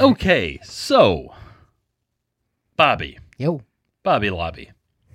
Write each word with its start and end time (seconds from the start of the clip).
Okay, 0.00 0.58
so 0.64 1.32
Bobby, 2.76 3.18
Yo. 3.38 3.60
Bobby 4.02 4.30
Lobby, 4.30 4.70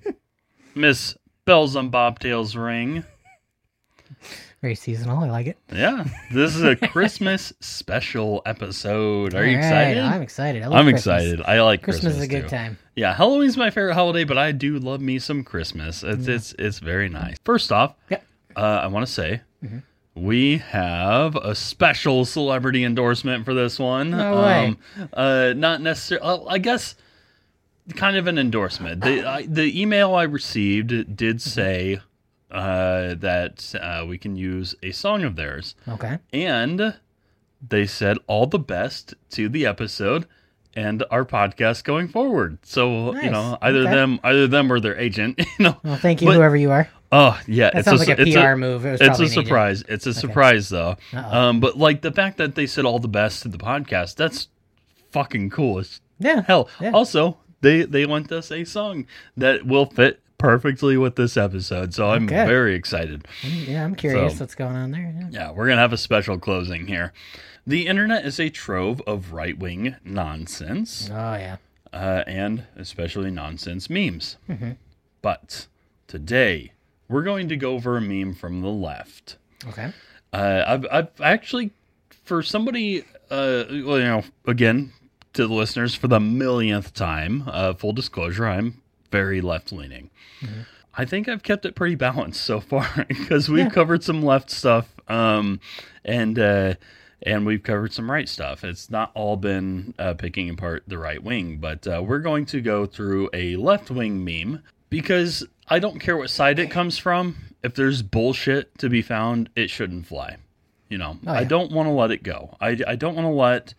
Miss 0.76 1.16
Bells 1.46 1.76
on 1.76 1.92
Bobtail's 1.92 2.56
ring. 2.56 3.04
Very 4.62 4.76
seasonal. 4.76 5.24
I 5.24 5.30
like 5.30 5.48
it. 5.48 5.58
Yeah, 5.74 6.04
this 6.34 6.56
is 6.56 6.64
a 6.64 6.76
Christmas 6.88 7.54
special 7.62 8.42
episode. 8.46 9.34
Are 9.34 9.46
you 9.46 9.56
All 9.58 9.64
right, 9.64 9.68
excited? 9.70 10.04
I'm 10.04 10.22
excited. 10.22 10.64
I 10.64 10.68
love 10.68 10.78
I'm 10.80 10.86
Christmas. 10.86 11.24
excited. 11.24 11.42
I 11.46 11.62
like 11.62 11.82
Christmas, 11.82 12.16
Christmas. 12.16 12.18
is 12.18 12.24
a 12.24 12.28
good 12.28 12.42
too. 12.44 12.56
time. 12.56 12.78
Yeah, 12.96 13.14
Halloween's 13.14 13.56
my 13.58 13.70
favorite 13.70 13.94
holiday, 13.94 14.24
but 14.26 14.38
I 14.38 14.52
do 14.52 14.78
love 14.80 15.00
me 15.02 15.20
some 15.20 15.44
Christmas. 15.44 16.04
It's 16.04 16.28
it's 16.28 16.56
it's 16.60 16.80
very 16.80 17.08
nice. 17.10 17.38
First 17.46 17.72
off, 17.72 17.96
Yep. 18.10 18.26
uh, 18.56 18.60
I 18.60 18.88
want 18.88 19.06
to 19.06 19.12
say 19.12 19.42
we 20.20 20.58
have 20.58 21.36
a 21.36 21.56
special 21.56 22.26
celebrity 22.26 22.84
endorsement 22.84 23.46
for 23.46 23.54
this 23.54 23.80
one. 23.80 24.12
No 24.12 24.42
way. 24.42 24.66
Um, 24.98 25.10
uh, 25.14 25.54
not 25.56 25.82
necessarily. 25.82 26.46
I 26.50 26.58
guess 26.58 26.96
kind 27.96 28.18
of 28.18 28.28
an 28.28 28.38
endorsement. 28.38 29.02
The 29.02 29.28
I, 29.28 29.46
the 29.46 29.80
email 29.82 30.14
I 30.16 30.24
received 30.24 31.16
did 31.16 31.42
say 31.42 32.00
uh, 32.52 33.16
that 33.16 33.74
uh, 33.82 34.06
we 34.08 34.18
can 34.18 34.36
use 34.36 34.76
a 34.84 34.92
song 34.92 35.24
of 35.24 35.36
theirs, 35.36 35.76
Okay. 35.88 36.18
and 36.34 36.96
they 37.68 37.86
said 37.86 38.18
all 38.28 38.46
the 38.48 38.60
best 38.60 39.14
to 39.32 39.50
the 39.50 39.66
episode 39.66 40.26
and 40.76 41.04
our 41.12 41.26
podcast 41.26 41.84
going 41.84 42.08
forward. 42.08 42.58
So 42.64 43.16
you 43.22 43.30
know, 43.30 43.58
either 43.62 43.82
Okay. 43.82 43.92
them, 43.92 44.20
either 44.24 44.48
them 44.48 44.72
or 44.72 44.80
their 44.80 44.98
agent. 44.98 45.40
You 45.60 45.66
know. 45.66 45.78
Well, 45.84 45.98
thank 45.98 46.22
you, 46.22 46.28
But- 46.28 46.36
whoever 46.36 46.56
you 46.56 46.72
are. 46.72 46.90
Oh 47.12 47.40
yeah, 47.48 47.72
That 47.72 47.80
it's 47.80 47.86
sounds 47.88 48.02
a, 48.04 48.06
like 48.06 48.20
a 48.20 48.22
it's 48.22 48.36
PR 48.36 48.40
a, 48.50 48.58
move. 48.58 48.86
It 48.86 48.92
was 48.92 49.02
It's 49.02 49.20
a 49.20 49.28
surprise. 49.28 49.84
It's 49.88 50.06
a 50.06 50.14
surprise 50.14 50.70
though. 50.70 50.96
Um, 51.14 51.60
but 51.60 51.78
like 51.78 52.02
the 52.02 52.12
fact 52.12 52.38
that 52.38 52.56
they 52.56 52.68
said 52.68 52.86
all 52.86 53.00
the 53.00 53.08
best 53.08 53.42
to 53.44 53.48
the 53.48 53.58
podcast, 53.58 54.16
that's 54.16 54.48
fucking 55.12 55.50
cool 55.50 55.80
as 55.80 56.02
Yeah. 56.20 56.44
hell. 56.46 56.70
Yeah. 56.80 56.92
Also, 56.92 57.38
they 57.62 57.84
they 57.84 58.06
lent 58.06 58.32
us 58.32 58.52
a 58.52 58.64
song 58.64 59.08
that 59.36 59.66
will 59.66 59.88
fit 59.88 60.20
perfectly 60.38 60.96
with 60.98 61.16
this 61.16 61.36
episode, 61.36 61.94
so 61.94 62.12
I'm 62.12 62.26
Okay. 62.26 62.46
very 62.46 62.76
excited. 62.76 63.28
Yeah, 63.44 63.84
I'm 63.84 63.96
curious 63.96 64.36
So- 64.38 64.44
what's 64.44 64.56
going 64.56 64.76
on 64.76 64.92
there. 64.92 65.14
Yeah. 65.20 65.28
Yeah, 65.32 65.52
we're 65.52 65.68
gonna 65.68 65.82
have 65.82 65.92
a 65.94 65.98
special 65.98 66.38
closing 66.38 66.88
here. 66.88 67.12
The 67.68 67.88
internet 67.88 68.26
is 68.26 68.40
a 68.40 68.50
trove 68.50 69.02
of 69.08 69.34
right 69.34 69.58
wing 69.58 69.96
nonsense, 70.06 71.10
Oh 71.12 71.34
yeah. 71.36 71.58
uh, 71.92 72.24
and 72.28 72.64
especially 72.78 73.32
nonsense 73.32 73.90
memes. 73.90 74.38
Mm-hmm. 74.50 74.72
But 75.22 75.68
today, 76.08 76.72
we're 77.10 77.24
going 77.24 77.50
to 77.50 77.58
go 77.58 77.74
over 77.74 77.98
a 77.98 78.02
meme 78.02 78.34
from 78.34 78.62
the 78.62 78.70
left. 78.70 79.38
Okay. 79.68 79.92
Uh, 80.32 80.64
I've, 80.66 80.86
I've 80.92 81.22
actually, 81.22 81.72
for 82.24 82.42
somebody, 82.44 83.02
uh, 83.32 83.66
well, 83.70 83.98
you 84.00 84.04
know, 84.06 84.24
again, 84.46 84.94
to 85.34 85.48
the 85.48 85.54
listeners, 85.54 85.96
for 85.96 86.08
the 86.08 86.20
millionth 86.20 86.94
time, 86.94 87.44
uh, 87.48 87.74
full 87.74 87.94
disclosure, 87.94 88.46
I'm 88.48 88.82
very 89.12 89.42
left 89.42 89.72
leaning. 89.72 90.10
I 90.96 91.06
think 91.06 91.28
I've 91.28 91.44
kept 91.44 91.66
it 91.66 91.76
pretty 91.76 91.96
balanced 91.96 92.42
so 92.42 92.60
far 92.60 92.88
because 93.08 93.50
we've 93.50 93.66
Yeah. 93.66 93.70
covered 93.70 94.04
some 94.04 94.22
left 94.24 94.50
stuff, 94.52 94.88
um, 95.08 95.60
and 96.06 96.38
uh, 96.38 96.76
and 97.24 97.46
we've 97.46 97.64
covered 97.64 97.92
some 97.94 98.10
right 98.10 98.28
stuff. 98.30 98.64
It's 98.64 98.90
not 98.90 99.12
all 99.14 99.36
been 99.36 99.94
uh, 100.00 100.14
picking 100.14 100.50
apart 100.50 100.84
the 100.88 100.98
right 100.98 101.22
wing, 101.24 101.58
but 101.58 101.86
uh, 101.88 102.02
we're 102.06 102.20
going 102.20 102.46
to 102.48 102.62
go 102.62 102.86
through 102.86 103.30
a 103.34 103.56
left 103.58 103.90
wing 103.92 104.24
meme 104.24 104.62
because 104.90 105.46
I 105.68 105.80
don't 105.80 106.00
care 106.00 106.18
what 106.18 106.30
side 106.30 106.60
it 106.60 106.72
comes 106.72 106.98
from. 106.98 107.36
If 107.64 107.76
there's 107.76 108.02
bullshit 108.02 108.78
to 108.80 108.90
be 108.90 109.02
found, 109.02 109.50
it 109.56 109.70
shouldn't 109.70 110.08
fly. 110.08 110.38
You 110.90 110.98
know, 110.98 111.18
Oh, 111.28 111.32
I 111.32 111.44
don't 111.44 111.72
want 111.72 111.88
to 111.88 111.92
let 111.92 112.10
it 112.12 112.24
go. 112.24 112.56
I, 112.60 112.78
I 112.88 112.96
don't 112.96 113.16
want 113.16 113.26
to 113.26 113.32
let 113.32 113.74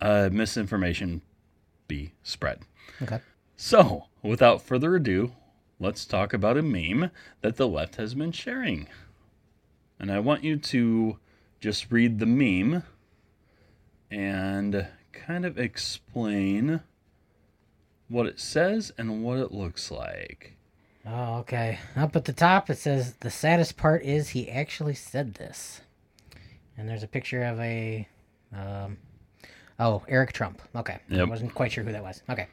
uh, 0.00 0.30
misinformation 0.32 1.20
be 1.88 2.12
spread. 2.22 2.60
Okay. 3.02 3.20
So, 3.56 4.06
without 4.22 4.62
further 4.62 4.94
ado, 4.96 5.32
let's 5.78 6.06
talk 6.06 6.32
about 6.32 6.56
a 6.56 6.62
meme 6.62 7.10
that 7.42 7.56
the 7.56 7.68
left 7.68 7.96
has 7.96 8.14
been 8.14 8.32
sharing. 8.32 8.86
And 9.98 10.10
I 10.10 10.18
want 10.20 10.44
you 10.44 10.56
to 10.56 11.18
just 11.60 11.90
read 11.92 12.20
the 12.20 12.26
meme 12.26 12.84
and 14.10 14.86
kind 15.12 15.44
of 15.44 15.58
explain 15.58 16.80
what 18.10 18.26
it 18.26 18.38
says 18.38 18.92
and 18.98 19.22
what 19.22 19.38
it 19.38 19.52
looks 19.52 19.90
like. 19.90 20.56
Oh, 21.06 21.38
okay. 21.38 21.78
Up 21.96 22.14
at 22.14 22.26
the 22.26 22.32
top, 22.32 22.68
it 22.68 22.76
says 22.76 23.14
the 23.20 23.30
saddest 23.30 23.76
part 23.76 24.02
is 24.02 24.30
he 24.30 24.50
actually 24.50 24.94
said 24.94 25.34
this, 25.34 25.80
and 26.76 26.88
there's 26.88 27.02
a 27.02 27.08
picture 27.08 27.44
of 27.44 27.58
a, 27.60 28.06
um, 28.54 28.98
oh, 29.78 30.02
Eric 30.08 30.32
Trump. 30.34 30.60
Okay, 30.76 30.98
I 31.10 31.24
wasn't 31.24 31.54
quite 31.54 31.72
sure 31.72 31.84
who 31.84 31.92
that 31.92 32.02
was. 32.02 32.22
Okay, 32.28 32.48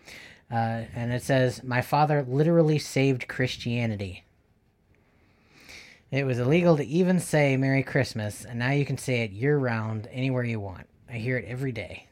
uh, 0.50 0.84
and 0.95 1.12
it 1.12 1.23
says 1.23 1.63
my 1.63 1.81
father 1.81 2.24
literally 2.24 2.79
saved 2.79 3.28
Christianity. 3.28 4.24
It 6.09 6.25
was 6.25 6.39
illegal 6.39 6.78
to 6.78 6.85
even 6.85 7.19
say 7.19 7.57
Merry 7.57 7.84
Christmas, 7.84 8.45
and 8.45 8.59
now 8.59 8.72
you 8.72 8.85
can 8.85 8.97
say 8.97 9.24
it 9.24 9.31
year 9.31 9.57
round 9.57 10.07
anywhere 10.09 10.44
you 10.44 10.62
want. 10.62 10.88
I 11.09 11.13
hear 11.13 11.38
it 11.38 11.44
every 11.45 11.74
day. 11.74 12.07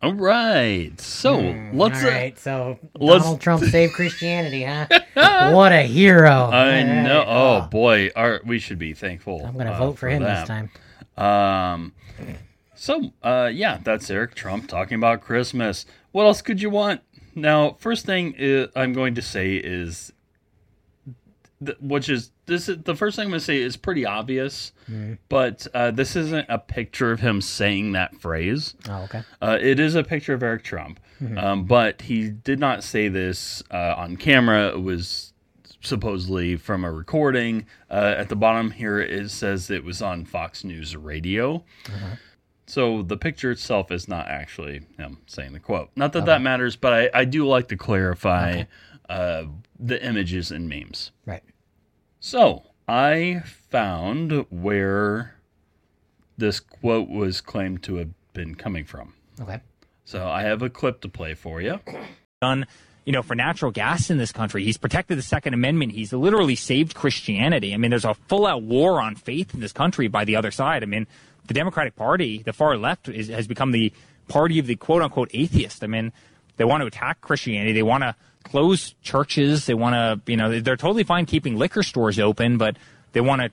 All 0.00 0.14
right. 0.14 0.92
So, 1.00 1.38
let's 1.72 2.00
Hmm, 2.00 2.06
All 2.06 2.12
right, 2.12 2.38
so 2.38 2.78
let's- 2.98 3.24
Donald 3.24 3.40
Trump 3.40 3.64
saved 3.64 3.94
Christianity, 3.94 4.62
huh? 4.62 4.86
what 5.52 5.72
a 5.72 5.82
hero! 5.82 6.30
I 6.30 6.80
All 6.80 6.86
know. 6.86 7.18
right, 7.18 7.26
Oh 7.26 7.68
boy, 7.68 8.10
our, 8.14 8.40
we 8.44 8.58
should 8.60 8.78
be 8.78 8.92
thankful. 8.94 9.44
I'm 9.44 9.56
gonna 9.56 9.72
uh, 9.72 9.78
vote 9.78 9.98
for 9.98 10.08
him 10.08 10.22
that. 10.22 10.46
this 10.46 10.48
time. 10.48 10.70
Um, 11.16 11.92
so, 12.76 13.12
uh, 13.24 13.50
yeah, 13.52 13.78
that's 13.82 14.08
Eric 14.08 14.36
Trump 14.36 14.68
talking 14.68 14.94
about 14.96 15.20
Christmas. 15.20 15.84
What 16.12 16.26
else 16.26 16.42
could 16.42 16.62
you 16.62 16.70
want? 16.70 17.00
Now, 17.34 17.76
first 17.80 18.06
thing 18.06 18.34
I'm 18.76 18.92
going 18.92 19.14
to 19.16 19.22
say 19.22 19.56
is, 19.56 20.12
th- 21.64 21.78
which 21.80 22.08
is 22.08 22.30
this 22.46 22.68
is 22.68 22.78
the 22.84 22.94
first 22.96 23.16
thing 23.16 23.24
I'm 23.24 23.30
going 23.30 23.40
to 23.40 23.44
say 23.44 23.60
is 23.60 23.76
pretty 23.76 24.04
obvious, 24.06 24.72
but 25.28 25.66
uh, 25.74 25.90
this 25.90 26.16
isn't 26.16 26.46
a 26.48 26.58
picture 26.58 27.12
of 27.12 27.20
him 27.20 27.40
saying 27.40 27.92
that 27.92 28.14
phrase. 28.20 28.74
Oh, 28.88 29.02
okay. 29.04 29.22
Uh, 29.42 29.58
it 29.60 29.78
is 29.78 29.94
a 29.94 30.02
picture 30.04 30.34
of 30.34 30.42
Eric 30.42 30.62
Trump, 30.64 31.00
um, 31.36 31.64
but 31.64 32.02
he 32.02 32.28
did 32.30 32.58
not 32.58 32.82
say 32.84 33.08
this 33.08 33.62
uh, 33.70 33.94
on 33.96 34.16
camera. 34.16 34.68
It 34.68 34.80
was 34.82 35.32
supposedly 35.80 36.56
from 36.56 36.84
a 36.84 36.90
recording. 36.92 37.66
Uh, 37.90 38.14
at 38.16 38.28
the 38.28 38.36
bottom 38.36 38.70
here, 38.72 38.98
it 39.00 39.30
says 39.30 39.70
it 39.70 39.84
was 39.84 40.02
on 40.02 40.24
Fox 40.24 40.64
News 40.64 40.96
Radio. 40.96 41.64
So 42.68 43.00
the 43.02 43.16
picture 43.16 43.50
itself 43.50 43.90
is 43.90 44.08
not 44.08 44.28
actually 44.28 44.82
him 44.98 45.18
saying 45.26 45.54
the 45.54 45.58
quote. 45.58 45.90
Not 45.96 46.12
that 46.12 46.26
that 46.26 46.42
matters, 46.42 46.76
but 46.76 46.92
I, 46.92 47.10
I 47.14 47.24
do 47.24 47.46
like 47.46 47.68
to 47.68 47.76
clarify 47.76 48.64
uh, 49.08 49.44
the 49.80 50.04
images 50.04 50.50
and 50.50 50.68
memes. 50.68 51.10
Right. 51.24 51.42
So 52.20 52.64
I 52.86 53.42
found 53.70 54.46
where 54.50 55.34
this 56.36 56.60
quote 56.60 57.08
was 57.08 57.40
claimed 57.40 57.82
to 57.84 57.96
have 57.96 58.10
been 58.34 58.54
coming 58.54 58.84
from. 58.84 59.14
Okay. 59.40 59.60
So 60.04 60.28
I 60.28 60.42
have 60.42 60.60
a 60.60 60.68
clip 60.68 61.00
to 61.00 61.08
play 61.08 61.32
for 61.32 61.62
you. 61.62 61.80
done, 62.42 62.66
you 63.04 63.12
know, 63.12 63.22
for 63.22 63.34
natural 63.34 63.72
gas 63.72 64.10
in 64.10 64.18
this 64.18 64.32
country. 64.32 64.64
He's 64.64 64.76
protected 64.76 65.16
the 65.18 65.22
Second 65.22 65.54
Amendment. 65.54 65.92
He's 65.92 66.12
literally 66.12 66.54
saved 66.54 66.94
Christianity. 66.94 67.72
I 67.72 67.78
mean, 67.78 67.90
there's 67.90 68.04
a 68.04 68.14
full 68.14 68.46
out 68.46 68.62
war 68.62 69.00
on 69.00 69.14
faith 69.14 69.54
in 69.54 69.60
this 69.60 69.72
country 69.72 70.08
by 70.08 70.24
the 70.24 70.36
other 70.36 70.50
side. 70.50 70.82
I 70.82 70.86
mean, 70.86 71.06
the 71.48 71.54
Democratic 71.54 71.96
Party, 71.96 72.42
the 72.42 72.52
far 72.52 72.76
left, 72.76 73.08
is, 73.08 73.28
has 73.28 73.46
become 73.46 73.72
the 73.72 73.92
party 74.28 74.58
of 74.58 74.66
the 74.66 74.76
quote 74.76 75.02
unquote 75.02 75.30
atheist. 75.34 75.82
I 75.82 75.88
mean, 75.88 76.12
they 76.56 76.64
want 76.64 76.82
to 76.82 76.86
attack 76.86 77.20
Christianity. 77.20 77.72
They 77.72 77.82
want 77.82 78.02
to 78.02 78.14
close 78.44 78.94
churches. 79.02 79.66
They 79.66 79.74
want 79.74 79.94
to, 79.94 80.30
you 80.30 80.36
know, 80.36 80.60
they're 80.60 80.76
totally 80.76 81.04
fine 81.04 81.26
keeping 81.26 81.56
liquor 81.56 81.82
stores 81.82 82.18
open, 82.18 82.58
but 82.58 82.76
they 83.12 83.20
want 83.20 83.42
to 83.42 83.50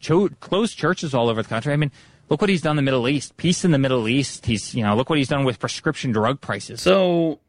cho- 0.00 0.28
close 0.40 0.72
churches 0.72 1.14
all 1.14 1.28
over 1.28 1.42
the 1.42 1.48
country. 1.48 1.72
I 1.72 1.76
mean, 1.76 1.90
look 2.28 2.40
what 2.40 2.50
he's 2.50 2.62
done 2.62 2.78
in 2.78 2.84
the 2.84 2.90
Middle 2.90 3.08
East. 3.08 3.36
Peace 3.36 3.64
in 3.64 3.72
the 3.72 3.78
Middle 3.78 4.08
East. 4.08 4.46
He's, 4.46 4.74
you 4.74 4.82
know, 4.82 4.94
look 4.94 5.10
what 5.10 5.18
he's 5.18 5.28
done 5.28 5.44
with 5.44 5.58
prescription 5.58 6.12
drug 6.12 6.40
prices. 6.40 6.80
So 6.80 7.40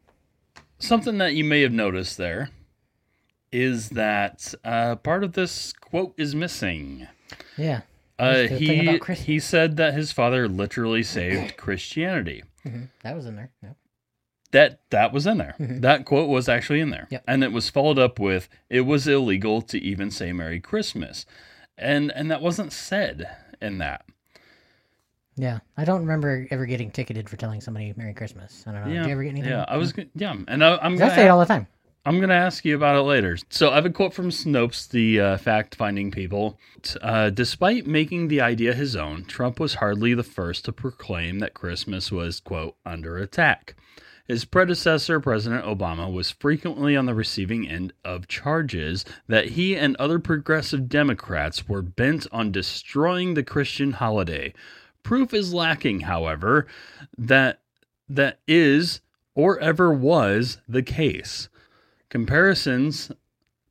something 0.78 1.18
that 1.18 1.34
you 1.34 1.44
may 1.44 1.62
have 1.62 1.72
noticed 1.72 2.18
there 2.18 2.50
is 3.52 3.90
that 3.90 4.52
uh, 4.64 4.96
part 4.96 5.22
of 5.22 5.34
this 5.34 5.72
quote 5.72 6.12
is 6.16 6.34
missing. 6.34 7.06
Yeah. 7.56 7.82
Uh, 8.18 8.32
Just 8.46 8.58
the 8.60 8.66
thing 8.66 9.00
he 9.06 9.14
he 9.14 9.40
said 9.40 9.76
that 9.76 9.94
his 9.94 10.12
father 10.12 10.48
literally 10.48 11.02
saved 11.02 11.56
Christianity. 11.56 12.42
That 13.02 13.14
was 13.16 13.26
in 13.26 13.36
there. 13.36 13.50
Yeah. 13.62 13.70
That 14.52 14.80
that 14.90 15.12
was 15.12 15.26
in 15.26 15.38
there. 15.38 15.56
That 15.58 16.04
quote 16.04 16.28
was 16.28 16.48
actually 16.48 16.80
in 16.80 16.90
there, 16.90 17.02
Mm-hmm. 17.04 17.14
Yep. 17.14 17.24
and 17.26 17.42
it 17.44 17.50
was 17.52 17.68
followed 17.70 17.98
up 17.98 18.18
with, 18.20 18.48
"It 18.70 18.82
was 18.82 19.08
illegal 19.08 19.60
to 19.62 19.78
even 19.82 20.10
say 20.12 20.32
Merry 20.32 20.60
Christmas," 20.60 21.26
and 21.76 22.12
and 22.12 22.30
that 22.30 22.40
wasn't 22.40 22.72
said 22.72 23.28
in 23.60 23.78
that. 23.78 24.04
Yeah. 25.36 25.58
I 25.76 25.84
don't 25.84 26.02
remember 26.02 26.46
ever 26.52 26.64
getting 26.66 26.92
ticketed 26.92 27.28
for 27.28 27.36
telling 27.36 27.60
somebody 27.60 27.92
Merry 27.96 28.14
Christmas. 28.14 28.62
I 28.68 28.72
don't 28.72 28.84
know. 28.84 28.92
Yeah, 28.94 29.00
Did 29.00 29.06
you 29.08 29.12
ever 29.14 29.22
get 29.24 29.30
anything? 29.30 29.50
yeah. 29.50 29.64
I 29.66 29.76
was, 29.76 29.92
yeah, 30.14 30.36
and 30.46 30.64
I, 30.64 30.76
I'm 30.76 30.96
'Cause 30.96 31.10
I 31.10 31.16
say 31.16 31.24
it 31.24 31.28
all 31.28 31.40
the 31.40 31.46
time. 31.46 31.66
I'm 32.06 32.18
going 32.18 32.28
to 32.28 32.34
ask 32.34 32.66
you 32.66 32.76
about 32.76 32.96
it 32.96 33.02
later. 33.02 33.38
So 33.48 33.70
I 33.70 33.76
have 33.76 33.86
a 33.86 33.90
quote 33.90 34.12
from 34.12 34.28
Snopes, 34.28 34.86
the 34.86 35.20
uh, 35.20 35.36
fact 35.38 35.74
finding 35.74 36.10
people. 36.10 36.58
Uh, 37.00 37.30
Despite 37.30 37.86
making 37.86 38.28
the 38.28 38.42
idea 38.42 38.74
his 38.74 38.94
own, 38.94 39.24
Trump 39.24 39.58
was 39.58 39.76
hardly 39.76 40.12
the 40.12 40.22
first 40.22 40.66
to 40.66 40.72
proclaim 40.72 41.38
that 41.38 41.54
Christmas 41.54 42.12
was, 42.12 42.40
quote, 42.40 42.76
under 42.84 43.16
attack. 43.16 43.74
His 44.26 44.44
predecessor, 44.44 45.18
President 45.18 45.64
Obama, 45.64 46.12
was 46.12 46.30
frequently 46.30 46.94
on 46.94 47.06
the 47.06 47.14
receiving 47.14 47.66
end 47.66 47.94
of 48.04 48.28
charges 48.28 49.06
that 49.26 49.50
he 49.50 49.74
and 49.74 49.96
other 49.96 50.18
progressive 50.18 50.90
Democrats 50.90 51.68
were 51.68 51.82
bent 51.82 52.26
on 52.30 52.52
destroying 52.52 53.32
the 53.32 53.42
Christian 53.42 53.92
holiday. 53.92 54.52
Proof 55.02 55.32
is 55.32 55.54
lacking, 55.54 56.00
however, 56.00 56.66
that 57.16 57.60
that 58.10 58.40
is 58.46 59.00
or 59.34 59.58
ever 59.60 59.92
was 59.92 60.58
the 60.68 60.82
case. 60.82 61.48
Comparisons 62.14 63.10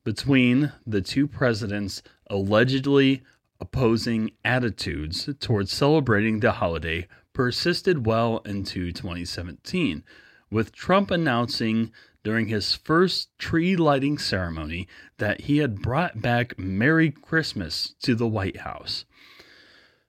between 0.03 0.73
the 0.85 0.99
two 0.99 1.29
presidents' 1.29 2.03
allegedly 2.29 3.23
opposing 3.61 4.31
attitudes 4.43 5.29
towards 5.39 5.71
celebrating 5.71 6.41
the 6.41 6.51
holiday 6.51 7.07
persisted 7.31 8.05
well 8.05 8.39
into 8.39 8.91
2017, 8.91 10.03
with 10.51 10.73
Trump 10.73 11.09
announcing 11.09 11.93
during 12.21 12.47
his 12.47 12.75
first 12.75 13.29
tree 13.39 13.77
lighting 13.77 14.17
ceremony 14.17 14.89
that 15.19 15.39
he 15.39 15.59
had 15.59 15.81
brought 15.81 16.21
back 16.21 16.59
Merry 16.59 17.11
Christmas 17.11 17.95
to 18.01 18.13
the 18.13 18.27
White 18.27 18.57
House. 18.57 19.05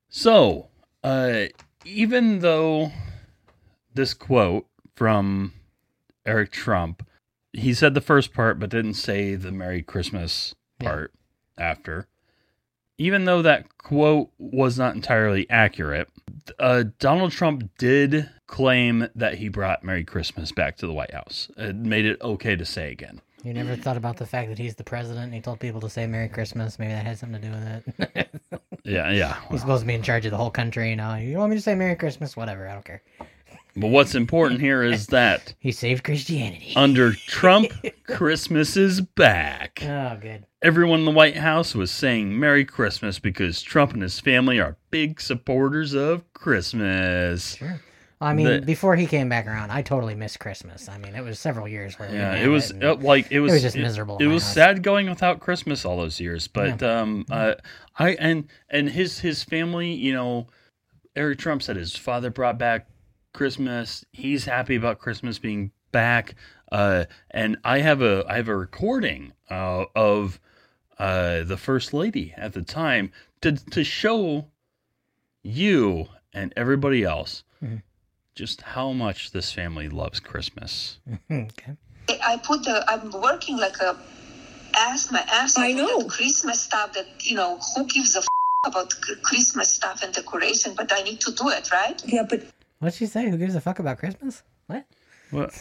So, 0.09 0.71
uh, 1.05 1.45
even 1.85 2.41
though 2.41 2.91
this 3.95 4.13
quote 4.13 4.67
from 4.97 5.53
Eric 6.27 6.51
Trump 6.51 7.07
he 7.55 7.73
said 7.75 7.95
the 7.95 8.01
first 8.01 8.33
part, 8.35 8.59
but 8.59 8.71
didn't 8.71 8.95
say 8.95 9.35
the 9.35 9.53
Merry 9.53 9.83
Christmas 9.83 10.55
Yeah. 10.81 10.89
part 10.89 11.13
after. 11.57 12.07
Even 12.99 13.25
though 13.25 13.43
that 13.43 13.77
quote 13.79 14.31
was 14.39 14.79
not 14.79 14.95
entirely 14.95 15.49
accurate, 15.51 16.09
uh, 16.61 16.85
Donald 17.01 17.33
Trump 17.33 17.71
did 17.77 18.29
claim 18.47 19.09
that 19.17 19.35
he 19.39 19.49
brought 19.49 19.83
Merry 19.83 20.05
Christmas 20.05 20.53
back 20.53 20.77
to 20.77 20.87
the 20.87 20.93
White 20.93 21.13
House. 21.13 21.51
It 21.57 21.75
made 21.75 22.05
it 22.05 22.21
okay 22.23 22.55
to 22.55 22.65
say 22.65 22.93
again. 22.93 23.21
You 23.43 23.53
never 23.53 23.77
thought 23.77 23.97
about 23.97 24.17
the 24.17 24.27
fact 24.27 24.49
that 24.49 24.59
he's 24.59 24.77
the 24.77 24.85
president 24.85 25.25
and 25.27 25.35
he 25.35 25.41
told 25.41 25.61
people 25.61 25.81
to 25.83 25.91
say 25.91 26.07
Merry 26.07 26.29
Christmas. 26.29 26.79
Maybe 26.79 26.93
that 26.93 27.05
had 27.05 27.19
something 27.19 27.43
to 27.43 27.49
do 27.49 27.53
with 27.55 28.17
it. 28.17 28.31
Yeah, 28.85 29.11
yeah. 29.11 29.37
he's 29.51 29.61
supposed 29.61 29.83
to 29.83 29.87
be 29.87 29.95
in 29.95 30.03
charge 30.03 30.25
of 30.25 30.31
the 30.31 30.37
whole 30.39 30.51
country. 30.51 30.91
You 30.91 30.97
know, 30.97 31.15
you 31.17 31.37
want 31.39 31.51
me 31.51 31.57
to 31.57 31.63
say 31.63 31.75
Merry 31.75 31.97
Christmas? 31.97 32.37
Whatever, 32.37 32.69
I 32.69 32.73
don't 32.75 32.85
care. 32.85 33.03
But 33.77 33.89
what's 33.89 34.15
important 34.15 34.61
here 34.61 34.83
is 34.83 35.07
that 35.09 35.55
He 35.59 35.73
saved 35.73 36.05
Christianity. 36.05 36.73
under 36.77 37.13
Trump, 37.13 37.73
Christmas 38.07 38.77
is 38.77 39.01
back. 39.01 39.81
oh, 39.83 40.17
good. 40.21 40.47
Everyone 40.63 41.01
in 41.01 41.05
the 41.05 41.11
White 41.11 41.37
House 41.37 41.75
was 41.75 41.91
saying 41.91 42.39
Merry 42.39 42.65
Christmas 42.65 43.19
because 43.19 43.61
Trump 43.63 43.93
and 43.93 44.03
his 44.03 44.21
family 44.21 44.61
are 44.61 44.77
big 44.91 45.21
supporters 45.21 45.93
of 45.95 46.23
Christmas. 46.33 47.57
Sure. 47.57 47.81
I 48.21 48.33
mean, 48.33 48.47
The- 48.47 48.61
before 48.61 48.97
he 48.97 49.07
came 49.07 49.29
back 49.29 49.47
around, 49.47 49.71
I 49.71 49.83
totally 49.83 50.15
missed 50.15 50.39
Christmas. 50.41 50.89
I 50.89 50.97
mean, 50.99 51.15
it 51.15 51.23
was 51.23 51.39
several 51.39 51.69
years 51.69 51.99
where 51.99 52.09
we 52.09 52.15
Yeah, 52.17 52.31
didn't 52.31 52.39
it 52.39 52.43
have 52.45 52.53
was 52.53 52.71
and- 52.71 52.85
uh, 52.85 52.95
like 52.95 53.31
it 53.31 53.41
was, 53.41 53.53
was 53.53 53.63
just 53.63 53.77
miserable 53.77 54.17
It, 54.19 54.23
in 54.23 54.29
my 54.29 54.35
was 54.35 54.45
house. 54.45 54.55
sad 54.55 54.83
going 54.83 55.11
without 55.11 55.41
Christmas 55.41 55.85
all 55.85 55.99
those 55.99 56.21
years, 56.21 56.49
but 56.49 56.83
um, 56.83 57.27
uh, 57.31 57.55
I 57.99 58.11
and 58.13 58.49
and 58.71 58.89
his 58.89 59.19
his 59.19 59.43
family, 59.45 59.93
you 59.93 60.13
know, 60.15 60.47
Eric 61.17 61.39
Trump 61.39 61.63
said 61.63 61.77
his 61.77 61.95
father 61.97 62.31
brought 62.31 62.57
back 62.59 62.87
Christmas. 63.35 64.07
He's 64.13 64.47
happy 64.47 64.77
about 64.77 64.99
Christmas 64.99 65.39
being 65.39 65.73
back. 65.93 66.35
Uh, 66.73 67.05
and 67.31 67.59
I 67.65 67.81
have 67.81 68.01
a 68.01 68.25
I 68.27 68.37
have 68.37 68.49
a 68.49 68.57
recording 68.57 69.33
uh, 69.51 69.85
of 69.95 70.41
uh, 70.99 71.43
the 71.43 71.59
first 71.59 71.93
lady 71.93 72.33
at 72.39 72.55
the 72.55 72.63
time 72.63 73.13
to 73.43 73.53
to 73.53 73.85
show 73.85 74.47
you 75.43 76.07
and 76.33 76.53
everybody 76.57 77.05
else 77.05 77.45
Mhm. 77.63 77.83
just 78.35 78.63
how 78.63 78.93
much 78.93 79.31
this 79.33 79.53
family 79.53 79.89
loves 79.89 80.21
Christmas. 80.21 80.99
okay. 81.31 81.77
I 82.23 82.37
put 82.39 82.65
the, 82.65 82.85
I'm 82.91 83.11
working 83.11 83.57
like 83.57 83.79
a 83.81 83.97
ass 84.75 85.11
my 85.13 85.21
ass 85.31 85.57
I 85.59 85.73
know. 85.73 86.05
Christmas 86.09 86.61
stuff 86.61 86.93
that, 86.95 87.07
you 87.21 87.37
know, 87.37 87.59
who 87.77 87.85
gives 87.87 88.15
a 88.17 88.19
f- 88.19 88.27
about 88.67 88.91
Christmas 89.23 89.69
stuff 89.71 90.03
and 90.03 90.13
decoration, 90.13 90.75
but 90.77 90.91
I 90.93 91.03
need 91.03 91.21
to 91.21 91.31
do 91.33 91.49
it, 91.51 91.71
right? 91.71 92.03
Yeah, 92.07 92.25
but 92.29 92.41
What'd 92.85 92.99
she 92.99 93.07
say? 93.07 93.31
Who 93.31 93.39
gives 93.39 93.55
a 93.55 93.63
fuck 93.63 93.79
about 93.79 93.97
Christmas? 93.97 94.43
What? 94.67 94.85
What? 95.31 95.59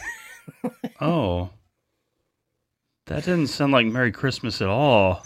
oh. 1.00 1.52
That 3.06 3.24
didn't 3.24 3.48
sound 3.48 3.72
like 3.72 3.86
Merry 3.86 4.12
Christmas 4.12 4.62
at 4.62 4.68
all. 4.68 5.24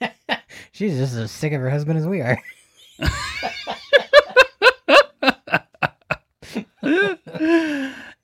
She's 0.72 0.98
just 0.98 1.14
as 1.14 1.30
sick 1.30 1.52
of 1.52 1.60
her 1.60 1.70
husband 1.70 2.00
as 2.00 2.06
we 2.08 2.20
are. 2.20 2.36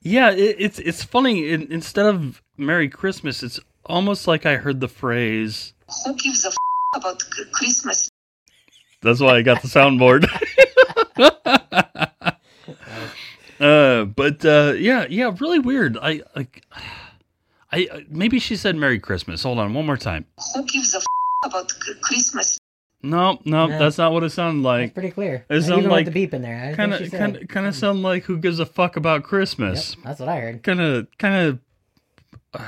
yeah, 0.01 0.31
it, 0.31 0.57
it's 0.59 0.79
it's 0.79 1.01
funny. 1.01 1.51
In, 1.53 1.71
instead 1.71 2.07
of 2.07 2.41
Merry 2.57 2.89
Christmas, 2.89 3.41
it's 3.41 3.57
almost 3.85 4.27
like 4.27 4.45
I 4.45 4.57
heard 4.57 4.81
the 4.81 4.89
phrase. 4.89 5.73
Who 6.03 6.13
gives 6.15 6.43
a 6.43 6.49
f- 6.49 6.55
about 6.97 7.21
c- 7.21 7.45
Christmas 7.53 8.09
That's 9.01 9.21
why 9.21 9.37
I 9.37 9.43
got 9.43 9.61
the 9.61 9.69
soundboard. 9.69 10.27
uh, 13.59 14.05
but 14.05 14.43
uh, 14.45 14.73
yeah, 14.77 15.05
yeah, 15.09 15.31
really 15.39 15.59
weird. 15.59 15.97
I 15.97 16.21
like. 16.35 16.63
I 17.71 17.87
I- 17.91 18.05
maybe 18.09 18.39
she 18.39 18.55
said 18.55 18.75
Merry 18.75 18.99
Christmas. 18.99 19.43
Hold 19.43 19.59
on, 19.59 19.73
one 19.73 19.85
more 19.85 19.97
time. 19.97 20.25
who 20.53 20.63
gives 20.65 20.93
a 20.93 20.97
f- 20.97 21.05
about 21.45 21.71
Christmas 22.01 22.57
No, 23.03 23.39
no, 23.45 23.67
Yeah. 23.67 23.77
that's 23.77 23.97
not 23.97 24.11
what 24.13 24.23
it 24.23 24.31
sounded 24.31 24.59
It's 24.59 24.65
like. 24.65 24.93
pretty 24.93 25.11
clear. 25.11 25.45
It 25.49 25.57
I 25.57 25.59
sounded 25.59 25.89
like 25.89 26.05
with 26.05 26.13
the 26.13 26.19
beep 26.21 26.33
in 26.33 26.41
there. 26.41 26.73
Kind 26.75 26.93
of, 26.93 26.99
she 27.03 27.09
kind 27.09 27.35
of, 27.37 27.47
kind 27.47 27.65
of 27.67 27.75
sound 27.75 28.01
like 28.03 28.23
who 28.23 28.37
gives 28.37 28.59
a 28.59 28.65
fuck 28.65 28.95
about 28.95 29.23
Christmas. 29.23 29.95
Yep, 29.95 30.03
that's 30.05 30.19
what 30.19 30.29
I 30.29 30.39
heard. 30.39 30.63
kind 30.63 30.81
of 30.81 31.07
kind 31.17 31.59
of 32.55 32.61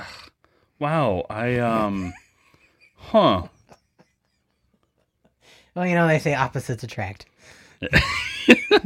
wow 0.80 1.26
i 1.30 1.58
um 1.58 2.14
huh 2.96 3.48
Well, 5.76 5.86
you 5.88 5.96
know 5.96 6.08
they 6.08 6.20
say 6.20 6.34
opposites 6.34 6.84
attract. 6.84 7.26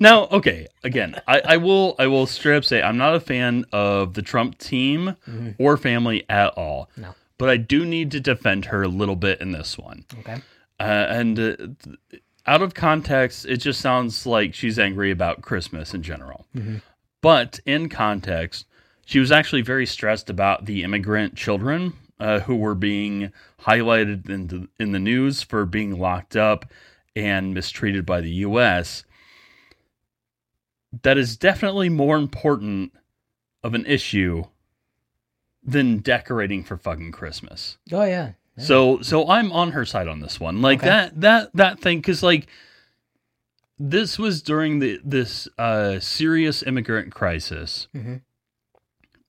now 0.00 0.26
okay 0.30 0.66
again 0.82 1.20
I, 1.26 1.40
I 1.44 1.56
will 1.56 1.94
i 1.98 2.06
will 2.06 2.26
straight 2.26 2.56
up 2.56 2.64
say 2.64 2.82
i'm 2.82 2.96
not 2.98 3.14
a 3.14 3.20
fan 3.20 3.64
of 3.72 4.14
the 4.14 4.22
trump 4.22 4.58
team 4.58 5.16
or 5.58 5.76
family 5.76 6.24
at 6.28 6.48
all 6.54 6.88
Mm-hmm. 6.92 7.02
No. 7.02 7.14
but 7.38 7.48
i 7.50 7.56
do 7.56 7.84
need 7.84 8.10
to 8.12 8.20
defend 8.20 8.66
her 8.66 8.82
a 8.82 8.88
little 8.88 9.16
bit 9.16 9.40
in 9.40 9.52
this 9.52 9.78
one 9.78 10.04
Okay. 10.20 10.36
uh, 10.80 10.82
and 10.82 11.38
uh, 11.38 11.56
out 12.46 12.62
of 12.62 12.74
context 12.74 13.46
it 13.46 13.58
just 13.58 13.80
sounds 13.80 14.26
like 14.26 14.54
she's 14.54 14.78
angry 14.78 15.10
about 15.10 15.42
christmas 15.42 15.94
in 15.94 16.02
general 16.02 16.46
but 17.20 17.60
in 17.66 17.88
context 17.88 18.66
she 19.06 19.18
was 19.18 19.30
actually 19.32 19.62
very 19.62 19.86
stressed 19.86 20.30
about 20.30 20.64
the 20.66 20.82
immigrant 20.82 21.36
children 21.36 21.92
uh, 22.20 22.40
who 22.40 22.56
were 22.56 22.74
being 22.74 23.32
highlighted 23.62 24.28
in 24.30 24.46
the, 24.46 24.68
in 24.78 24.92
the 24.92 24.98
news 24.98 25.42
for 25.42 25.66
being 25.66 25.98
locked 25.98 26.36
up 26.36 26.64
and 27.16 27.54
mistreated 27.54 28.04
by 28.04 28.20
the 28.20 28.30
us 28.30 29.04
that 31.02 31.18
is 31.18 31.36
definitely 31.36 31.88
more 31.88 32.16
important 32.16 32.92
of 33.62 33.74
an 33.74 33.84
issue 33.86 34.44
than 35.62 35.98
decorating 35.98 36.62
for 36.62 36.76
fucking 36.76 37.10
christmas 37.12 37.78
Oh 37.92 38.04
yeah. 38.04 38.32
Yeah. 38.56 38.64
so 38.64 39.00
so 39.00 39.28
I'm 39.28 39.50
on 39.52 39.72
her 39.72 39.84
side 39.84 40.06
on 40.06 40.20
this 40.20 40.38
one. 40.38 40.62
Like 40.62 40.78
Okay. 40.78 40.86
that 40.88 41.20
that 41.20 41.50
that 41.54 41.80
thing 41.80 42.02
cuz 42.02 42.22
like 42.22 42.46
this 43.78 44.16
was 44.18 44.42
during 44.42 44.78
the 44.78 45.00
this 45.04 45.48
uh 45.58 45.98
serious 45.98 46.62
immigrant 46.62 47.12
crisis 47.12 47.88
Mhm. 47.94 48.20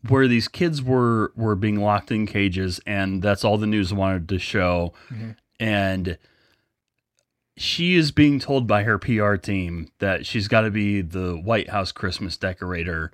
where 0.08 0.28
these 0.28 0.48
kids 0.48 0.84
were 0.84 1.32
were 1.36 1.56
being 1.56 1.80
locked 1.80 2.12
in 2.12 2.28
cages 2.28 2.80
and 2.86 3.24
that's 3.24 3.44
all 3.44 3.58
the 3.58 3.66
news 3.66 3.92
wanted 3.94 4.30
to 4.30 4.38
show 4.38 4.94
Mhm. 5.10 5.36
and 5.60 6.18
she 7.58 7.96
is 7.96 8.12
being 8.12 8.40
told 8.40 8.68
by 8.68 8.84
her 8.84 8.98
PR 8.98 9.36
team 9.36 9.90
that 10.00 10.26
she's 10.26 10.48
got 10.48 10.62
to 10.62 10.72
be 10.72 11.02
the 11.02 11.36
White 11.36 11.70
House 11.70 11.92
Christmas 11.92 12.36
decorator 12.38 13.12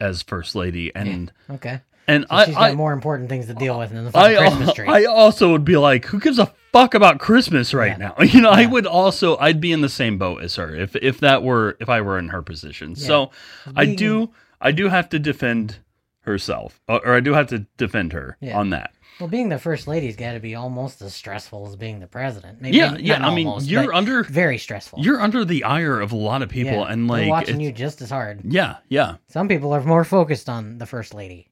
as 0.00 0.22
first 0.22 0.54
lady 0.54 0.94
and 0.94 1.32
Okay. 1.50 1.80
and 2.06 2.24
So 2.30 2.36
I 2.36 2.44
she's 2.46 2.54
got 2.54 2.70
I, 2.70 2.74
more 2.74 2.92
important 2.92 3.28
things 3.28 3.46
to 3.46 3.54
deal 3.54 3.78
with 3.78 3.90
than 3.90 4.04
the 4.04 4.16
I, 4.18 4.36
Christmas 4.36 4.72
tree. 4.72 4.86
I 4.88 5.04
also 5.04 5.50
would 5.52 5.64
be 5.64 5.76
like, 5.76 6.06
who 6.06 6.20
gives 6.20 6.38
a 6.38 6.46
fuck 6.72 6.94
about 6.94 7.18
Christmas 7.18 7.74
right 7.74 7.98
Yeah. 7.98 8.08
now? 8.08 8.14
You 8.24 8.40
know, 8.40 8.50
I 8.50 8.66
would 8.66 8.86
also, 8.86 9.36
I'd 9.38 9.60
be 9.60 9.72
in 9.72 9.80
the 9.80 9.88
same 9.88 10.16
boat 10.18 10.42
as 10.42 10.54
her 10.56 10.74
if 10.74 10.94
if 10.96 11.18
that 11.20 11.42
were 11.42 11.76
if 11.80 11.88
I 11.88 12.00
were 12.00 12.18
in 12.18 12.28
her 12.28 12.42
position. 12.42 12.94
So 12.96 13.30
I 13.76 13.86
do, 13.86 14.30
I 14.60 14.72
do 14.72 14.88
have 14.88 15.08
to 15.10 15.18
defend 15.18 15.78
herself, 16.20 16.80
or, 16.88 17.04
or 17.06 17.14
I 17.14 17.20
do 17.20 17.32
have 17.34 17.48
to 17.48 17.60
defend 17.76 18.12
her 18.12 18.36
Yeah. 18.40 18.58
on 18.58 18.70
that. 18.70 18.92
Well, 19.20 19.28
being 19.28 19.48
the 19.48 19.58
first 19.58 19.88
lady's 19.88 20.14
got 20.16 20.32
to 20.34 20.40
be 20.40 20.54
almost 20.54 21.02
as 21.02 21.12
stressful 21.14 21.66
as 21.66 21.74
being 21.76 21.98
the 21.98 22.06
president. 22.06 22.60
Maybe 22.60 22.76
Yeah, 22.76 22.96
yeah. 22.96 23.26
I 23.26 23.34
mean, 23.34 23.46
almost, 23.48 23.66
you're 23.68 23.92
under, 23.92 24.22
very 24.22 24.58
stressful. 24.58 25.00
you're 25.00 25.20
under 25.20 25.44
the 25.44 25.64
ire 25.64 25.98
of 26.00 26.12
a 26.12 26.16
lot 26.16 26.42
of 26.42 26.48
people, 26.48 26.72
Yeah, 26.72 26.92
and 26.92 27.10
they're 27.10 27.18
like, 27.22 27.28
watching 27.28 27.58
you 27.60 27.72
just 27.72 28.00
as 28.00 28.10
hard. 28.10 28.40
yeah, 28.44 28.76
yeah. 28.88 29.16
Some 29.28 29.48
people 29.48 29.72
are 29.72 29.82
more 29.82 30.04
focused 30.04 30.48
on 30.48 30.78
the 30.78 30.86
first 30.86 31.14
lady. 31.14 31.48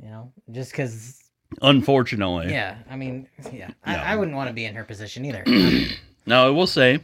You 0.00 0.08
know, 0.08 0.32
just 0.50 0.70
because. 0.72 1.20
Unfortunately. 1.62 2.50
Yeah, 2.50 2.78
I 2.90 2.96
mean, 2.96 3.28
yeah, 3.52 3.52
Yeah. 3.52 3.70
I, 3.84 3.96
I 4.12 4.16
wouldn't 4.16 4.36
want 4.36 4.48
to 4.48 4.54
be 4.54 4.64
in 4.64 4.74
her 4.74 4.84
position 4.84 5.24
either. 5.24 5.44
Now, 6.26 6.46
I 6.46 6.50
will 6.50 6.66
say, 6.66 7.00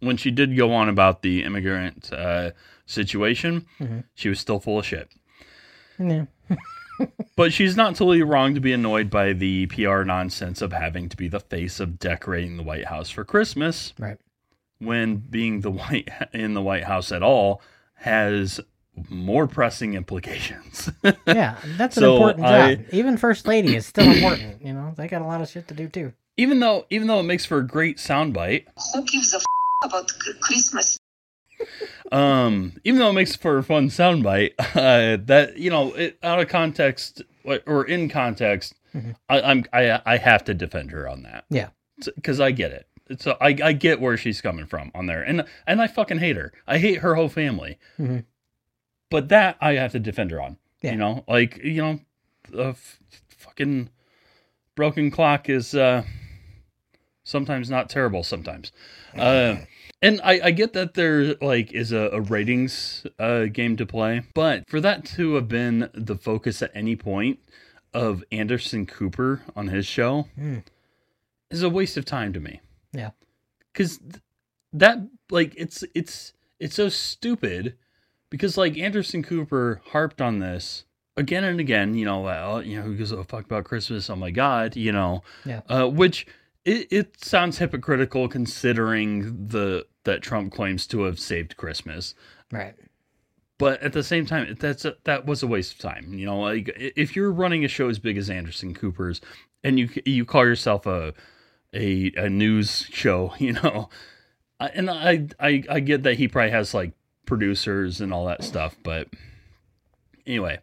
when 0.00 0.16
she 0.16 0.30
did 0.30 0.56
go 0.56 0.72
on 0.72 0.88
about 0.88 1.20
the 1.22 1.44
immigrant 1.44 2.10
uh, 2.12 2.52
situation, 2.86 3.66
Mhm. 3.78 4.04
she 4.14 4.28
was 4.30 4.40
still 4.40 4.58
full 4.60 4.78
of 4.78 4.86
shit. 4.86 5.10
yeah. 5.98 6.24
But 7.36 7.52
she's 7.52 7.76
not 7.76 7.94
totally 7.96 8.22
wrong 8.22 8.54
to 8.54 8.60
be 8.60 8.72
annoyed 8.72 9.08
by 9.10 9.32
the 9.32 9.66
PR 9.66 10.02
nonsense 10.02 10.60
of 10.62 10.72
having 10.72 11.08
to 11.08 11.16
be 11.16 11.28
the 11.28 11.40
face 11.40 11.80
of 11.80 11.98
decorating 11.98 12.56
the 12.56 12.62
White 12.62 12.86
House 12.86 13.08
for 13.10 13.24
Christmas 13.24 13.94
Right. 13.98 14.18
when 14.78 15.16
being 15.16 15.60
the 15.62 15.70
white 15.70 16.08
in 16.32 16.54
the 16.54 16.62
White 16.62 16.84
House 16.84 17.10
at 17.12 17.22
all 17.22 17.62
has 17.94 18.60
more 19.08 19.46
pressing 19.46 19.94
implications. 19.94 20.90
Yeah, 21.26 21.56
that's 21.78 21.96
an 21.96 22.02
So 22.02 22.12
important 22.14 22.46
I- 22.46 22.74
job. 22.74 22.84
Even 22.92 23.16
first 23.16 23.46
lady 23.46 23.74
is 23.76 23.86
still 23.86 24.10
important. 24.10 24.62
You 24.62 24.74
know, 24.74 24.92
they 24.96 25.08
got 25.08 25.22
a 25.22 25.26
lot 25.26 25.40
of 25.40 25.48
shit 25.48 25.66
to 25.68 25.74
do 25.74 25.88
too. 25.88 26.12
even 26.36 26.60
though 26.60 26.84
even 26.90 27.08
though 27.08 27.20
it 27.20 27.24
makes 27.24 27.44
for 27.46 27.58
a 27.58 27.66
great 27.66 27.96
soundbite, 27.96 28.66
Who 28.94 29.04
gives 29.06 29.32
a 29.32 29.36
f- 29.38 29.44
about 29.84 30.10
c- 30.10 30.32
Christmas? 30.40 30.98
Um, 32.10 32.72
even 32.84 32.98
though 32.98 33.10
it 33.10 33.14
makes 33.14 33.36
for 33.36 33.58
a 33.58 33.62
fun 33.64 33.88
soundbite, 33.88 34.52
uh, 34.58 35.16
that 35.24 35.56
you 35.56 35.70
know, 35.70 35.92
it, 35.94 36.18
out 36.22 36.40
of 36.40 36.48
context 36.48 37.22
or- 37.66 37.86
in 37.86 38.08
context, 38.08 38.74
Mhm. 38.94 39.14
I, 39.28 39.40
I'm 39.40 39.64
I 39.72 40.00
I 40.04 40.16
have 40.18 40.44
to 40.44 40.54
defend 40.54 40.90
her 40.90 41.08
on 41.08 41.22
that. 41.22 41.44
Yeah. 41.48 41.68
because 42.14 42.40
I 42.40 42.50
get 42.50 42.72
it. 42.72 42.86
So 43.20 43.36
I 43.40 43.56
I 43.64 43.72
get 43.72 44.00
where 44.00 44.16
she's 44.18 44.40
coming 44.42 44.66
from 44.66 44.90
on 44.94 45.06
there, 45.06 45.22
and 45.22 45.44
and 45.66 45.80
I 45.80 45.86
fucking 45.86 46.18
hate 46.18 46.36
her. 46.36 46.52
I 46.66 46.78
hate 46.78 46.98
her 46.98 47.14
whole 47.14 47.28
family. 47.30 47.78
Mhm. 47.98 48.24
But 49.10 49.28
that 49.30 49.56
I 49.60 49.74
have 49.74 49.92
to 49.92 49.98
defend 49.98 50.30
her 50.30 50.40
on. 50.42 50.58
Yeah. 50.82 50.92
You 50.92 50.96
know, 50.98 51.24
like 51.26 51.58
you 51.64 51.80
know, 51.82 52.00
a 52.54 52.68
f- 52.68 52.98
fucking 53.28 53.88
broken 54.74 55.10
clock 55.10 55.48
is 55.48 55.74
uh 55.74 56.02
sometimes 57.24 57.70
not 57.70 57.88
terrible. 57.88 58.22
Sometimes, 58.22 58.72
uh, 59.16 59.56
and 60.02 60.20
I 60.22 60.40
I 60.44 60.50
get 60.50 60.72
that 60.74 60.94
there 60.94 61.34
like 61.40 61.72
is 61.72 61.92
a, 61.92 62.10
a 62.12 62.20
ratings 62.20 63.06
uh 63.18 63.44
game 63.46 63.76
to 63.76 63.86
play, 63.86 64.22
but 64.34 64.68
for 64.68 64.80
that 64.80 65.04
to 65.16 65.34
have 65.34 65.48
been 65.48 65.88
the 65.94 66.16
focus 66.16 66.60
at 66.62 66.70
any 66.74 66.96
point 66.96 67.38
of 67.94 68.24
Anderson 68.32 68.84
Cooper 68.86 69.42
on 69.56 69.68
his 69.68 69.86
show 69.86 70.26
Mm. 70.38 70.64
is 71.50 71.62
a 71.62 71.68
waste 71.70 71.96
of 71.96 72.04
time 72.04 72.32
to 72.32 72.40
me. 72.40 72.60
Yeah. 72.92 73.10
Cuz 73.74 74.00
that 74.72 74.98
like 75.30 75.54
it's 75.56 75.84
it's 75.94 76.32
it's 76.58 76.74
so 76.74 76.88
stupid 76.88 77.76
because 78.30 78.56
like 78.56 78.78
Anderson 78.78 79.22
Cooper 79.22 79.80
harped 79.88 80.20
on 80.22 80.38
this 80.38 80.84
again 81.16 81.44
and 81.44 81.60
again, 81.60 81.94
you 81.94 82.04
know, 82.06 82.20
well, 82.20 82.62
you 82.62 82.76
know, 82.76 82.82
who 82.82 82.96
gives 82.96 83.12
a 83.12 83.22
fuck 83.24 83.44
about 83.44 83.64
Christmas? 83.64 84.08
Oh 84.08 84.16
my 84.16 84.30
god, 84.30 84.76
you 84.76 84.92
know. 84.92 85.22
Yeah. 85.44 85.60
Uh 85.68 85.86
which 85.88 86.26
it, 86.64 86.88
it 86.90 87.24
sounds 87.24 87.58
hypocritical 87.58 88.28
considering 88.28 89.46
the 89.48 89.86
that 90.04 90.22
Trump 90.22 90.52
claims 90.52 90.86
to 90.88 91.02
have 91.02 91.18
saved 91.18 91.56
Christmas. 91.56 92.14
Right. 92.50 92.74
but 93.58 93.80
at 93.82 93.92
the 93.94 94.02
same 94.02 94.26
time 94.26 94.56
that's 94.60 94.84
a, 94.84 94.96
that 95.04 95.24
was 95.26 95.42
a 95.42 95.46
waste 95.46 95.74
of 95.74 95.78
time. 95.78 96.12
You 96.12 96.26
know 96.26 96.40
like 96.40 96.70
if 96.76 97.16
you're 97.16 97.32
running 97.32 97.64
a 97.64 97.68
show 97.68 97.88
as 97.88 97.98
big 97.98 98.18
as 98.18 98.28
anderson 98.28 98.74
cooper's 98.74 99.20
and 99.64 99.78
you 99.78 99.88
you 100.04 100.24
call 100.24 100.44
yourself 100.44 100.84
a 100.86 101.14
a, 101.74 102.12
a 102.16 102.28
news 102.28 102.86
show 102.90 103.32
you 103.38 103.52
know 103.54 103.88
I- 104.60 104.68
and 104.74 104.90
I, 104.90 105.28
I 105.40 105.62
i 105.70 105.80
get 105.80 106.02
that 106.02 106.14
he 106.18 106.28
probably 106.28 106.50
has 106.50 106.74
like 106.74 106.92
producers 107.24 108.00
and 108.02 108.12
all 108.12 108.26
that 108.26 108.44
stuff 108.44 108.76
but 108.82 109.08
anyway 110.26 110.58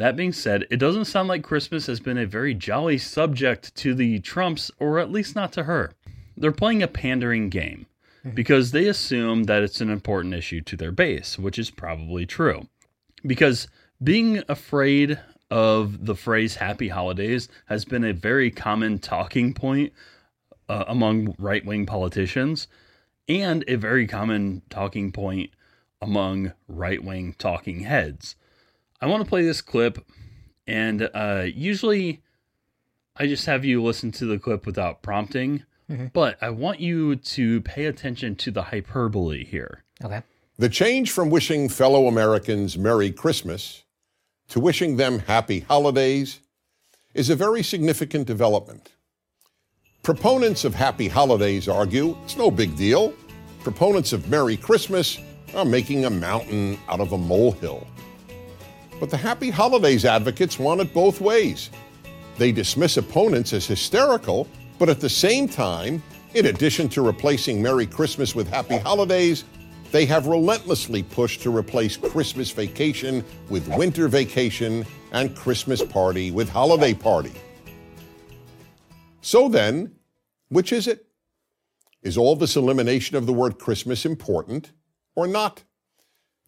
that 0.00 0.16
being 0.16 0.32
said 0.32 0.66
it 0.70 0.78
doesn't 0.78 1.04
sound 1.04 1.28
like 1.28 1.42
christmas 1.42 1.86
has 1.86 2.00
been 2.00 2.18
a 2.18 2.26
very 2.26 2.54
jolly 2.54 2.98
subject 2.98 3.74
to 3.74 3.94
the 3.94 4.18
trumps 4.20 4.70
or 4.78 4.98
at 4.98 5.12
least 5.12 5.36
not 5.36 5.52
to 5.52 5.64
her 5.64 5.92
they're 6.36 6.52
playing 6.52 6.82
a 6.82 6.88
pandering 6.88 7.48
game 7.50 7.86
because 8.34 8.70
they 8.70 8.86
assume 8.86 9.44
that 9.44 9.62
it's 9.62 9.80
an 9.80 9.90
important 9.90 10.34
issue 10.34 10.60
to 10.62 10.76
their 10.76 10.92
base, 10.92 11.38
which 11.38 11.58
is 11.58 11.70
probably 11.70 12.26
true. 12.26 12.66
Because 13.26 13.68
being 14.02 14.42
afraid 14.48 15.18
of 15.50 16.06
the 16.06 16.14
phrase 16.14 16.56
happy 16.56 16.88
holidays 16.88 17.48
has 17.66 17.84
been 17.84 18.04
a 18.04 18.12
very 18.12 18.50
common 18.50 18.98
talking 18.98 19.52
point 19.52 19.92
uh, 20.68 20.84
among 20.86 21.34
right 21.38 21.64
wing 21.64 21.86
politicians 21.86 22.68
and 23.28 23.64
a 23.66 23.74
very 23.74 24.06
common 24.06 24.62
talking 24.70 25.12
point 25.12 25.50
among 26.00 26.52
right 26.68 27.02
wing 27.02 27.34
talking 27.38 27.80
heads. 27.80 28.36
I 29.00 29.06
want 29.06 29.24
to 29.24 29.28
play 29.28 29.42
this 29.42 29.62
clip, 29.62 30.04
and 30.66 31.08
uh, 31.14 31.46
usually 31.46 32.22
I 33.16 33.26
just 33.26 33.46
have 33.46 33.64
you 33.64 33.82
listen 33.82 34.12
to 34.12 34.26
the 34.26 34.38
clip 34.38 34.66
without 34.66 35.02
prompting. 35.02 35.64
But 36.12 36.38
I 36.40 36.50
want 36.50 36.78
you 36.78 37.16
to 37.16 37.60
pay 37.62 37.86
attention 37.86 38.36
to 38.36 38.52
the 38.52 38.62
hyperbole 38.62 39.44
here. 39.44 39.82
Okay. 40.04 40.22
The 40.56 40.68
change 40.68 41.10
from 41.10 41.30
wishing 41.30 41.68
fellow 41.68 42.06
Americans 42.06 42.78
Merry 42.78 43.10
Christmas 43.10 43.82
to 44.50 44.60
wishing 44.60 44.98
them 44.98 45.18
Happy 45.18 45.60
Holidays 45.60 46.38
is 47.12 47.28
a 47.28 47.34
very 47.34 47.64
significant 47.64 48.28
development. 48.28 48.92
Proponents 50.04 50.64
of 50.64 50.76
Happy 50.76 51.08
Holidays 51.08 51.66
argue 51.66 52.16
it's 52.22 52.36
no 52.36 52.52
big 52.52 52.76
deal. 52.76 53.12
Proponents 53.64 54.12
of 54.12 54.30
Merry 54.30 54.56
Christmas 54.56 55.18
are 55.56 55.64
making 55.64 56.04
a 56.04 56.10
mountain 56.10 56.78
out 56.88 57.00
of 57.00 57.12
a 57.12 57.18
molehill. 57.18 57.84
But 59.00 59.08
the 59.08 59.16
Happy 59.16 59.48
Holidays 59.48 60.04
advocates 60.04 60.58
want 60.58 60.82
it 60.82 60.92
both 60.92 61.22
ways. 61.22 61.70
They 62.36 62.52
dismiss 62.52 62.98
opponents 62.98 63.54
as 63.54 63.66
hysterical, 63.66 64.46
but 64.78 64.90
at 64.90 65.00
the 65.00 65.08
same 65.08 65.48
time, 65.48 66.02
in 66.34 66.46
addition 66.46 66.88
to 66.90 67.02
replacing 67.02 67.62
Merry 67.62 67.86
Christmas 67.86 68.34
with 68.34 68.46
Happy 68.46 68.76
Holidays, 68.76 69.44
they 69.90 70.04
have 70.04 70.26
relentlessly 70.26 71.02
pushed 71.02 71.40
to 71.42 71.56
replace 71.56 71.96
Christmas 71.96 72.50
vacation 72.50 73.24
with 73.48 73.66
winter 73.76 74.06
vacation 74.06 74.84
and 75.12 75.34
Christmas 75.34 75.82
party 75.82 76.30
with 76.30 76.48
holiday 76.48 76.94
party. 76.94 77.32
So 79.22 79.48
then, 79.48 79.96
which 80.50 80.72
is 80.72 80.86
it? 80.86 81.06
Is 82.02 82.16
all 82.16 82.36
this 82.36 82.56
elimination 82.56 83.16
of 83.16 83.26
the 83.26 83.32
word 83.32 83.58
Christmas 83.58 84.06
important 84.06 84.72
or 85.16 85.26
not? 85.26 85.64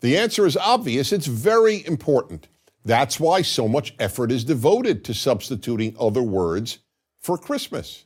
The 0.02 0.18
answer 0.18 0.46
is 0.46 0.56
obvious 0.56 1.12
it's 1.12 1.28
very 1.28 1.86
important. 1.86 2.48
That's 2.84 3.20
why 3.20 3.42
so 3.42 3.68
much 3.68 3.94
effort 4.00 4.32
is 4.32 4.42
devoted 4.42 5.04
to 5.04 5.14
substituting 5.14 5.94
other 5.98 6.22
words 6.22 6.80
for 7.20 7.38
Christmas. 7.38 8.04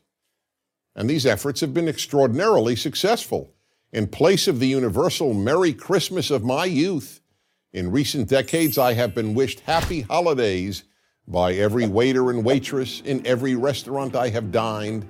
And 0.94 1.08
these 1.08 1.24
efforts 1.24 1.62
have 1.62 1.72
been 1.72 1.88
extraordinarily 1.88 2.76
successful. 2.76 3.54
In 3.92 4.08
place 4.08 4.46
of 4.46 4.60
the 4.60 4.66
universal 4.66 5.32
Merry 5.32 5.72
Christmas 5.72 6.30
of 6.30 6.44
my 6.44 6.66
youth, 6.66 7.22
in 7.72 7.90
recent 7.90 8.28
decades 8.28 8.76
I 8.76 8.92
have 8.92 9.14
been 9.14 9.32
wished 9.32 9.60
happy 9.60 10.02
holidays 10.02 10.84
by 11.26 11.54
every 11.54 11.86
waiter 11.86 12.30
and 12.30 12.44
waitress 12.44 13.00
in 13.06 13.26
every 13.26 13.54
restaurant 13.54 14.14
I 14.14 14.28
have 14.28 14.52
dined, 14.52 15.08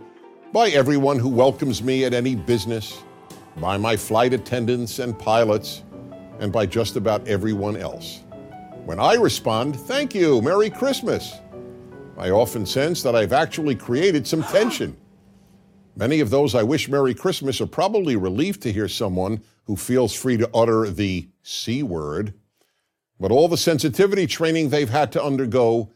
by 0.53 0.71
everyone 0.71 1.19
who 1.19 1.29
welcomes 1.31 1.83
me 1.83 2.05
at 2.05 2.15
any 2.15 2.37
business, 2.37 3.03
by 3.57 3.77
my 3.77 3.97
flight 3.97 4.33
attendants 4.33 5.01
and 5.01 5.19
pilots, 5.19 5.83
and 6.41 6.53
by 6.53 6.67
just 6.67 6.97
about 6.97 7.27
everyone 7.27 7.77
else. 7.77 8.23
When 8.85 9.01
I 9.01 9.15
respond, 9.15 9.77
thank 9.81 10.15
you, 10.15 10.41
Merry 10.43 10.71
Christmas, 10.71 11.41
I 12.17 12.31
often 12.31 12.65
sense 12.65 13.03
that 13.03 13.17
I've 13.17 13.33
actually 13.33 13.75
created 13.75 14.27
some 14.27 14.43
tension. 14.45 14.97
Many 15.97 16.21
of 16.21 16.31
those 16.31 16.55
I 16.55 16.63
wish 16.63 16.89
Merry 16.89 17.15
Christmas 17.15 17.61
are 17.61 17.67
probably 17.67 18.17
relieved 18.17 18.63
to 18.63 18.73
hear 18.73 18.89
someone 18.89 19.43
who 19.65 19.77
feels 19.77 20.15
free 20.15 20.37
to 20.37 20.49
utter 20.55 20.89
the 20.89 21.29
C 21.43 21.83
word, 21.83 22.35
but 23.19 23.33
all 23.33 23.49
the 23.49 23.57
sensitivity 23.57 24.27
training 24.27 24.69
they've 24.69 24.91
had 24.91 25.11
to 25.13 25.23
undergo 25.23 25.91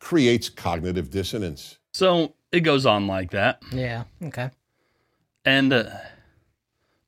creates 0.00 0.48
cognitive 0.48 1.10
dissonance. 1.10 1.78
So 1.92 2.34
it 2.50 2.60
goes 2.60 2.86
on 2.86 3.06
like 3.06 3.30
that. 3.30 3.62
Yeah. 3.70 4.04
Okay. 4.22 4.50
And 5.44 5.72
uh, 5.72 5.84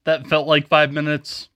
that 0.05 0.27
felt 0.27 0.47
like 0.47 0.69
five 0.69 0.93
minutes. 0.93 1.49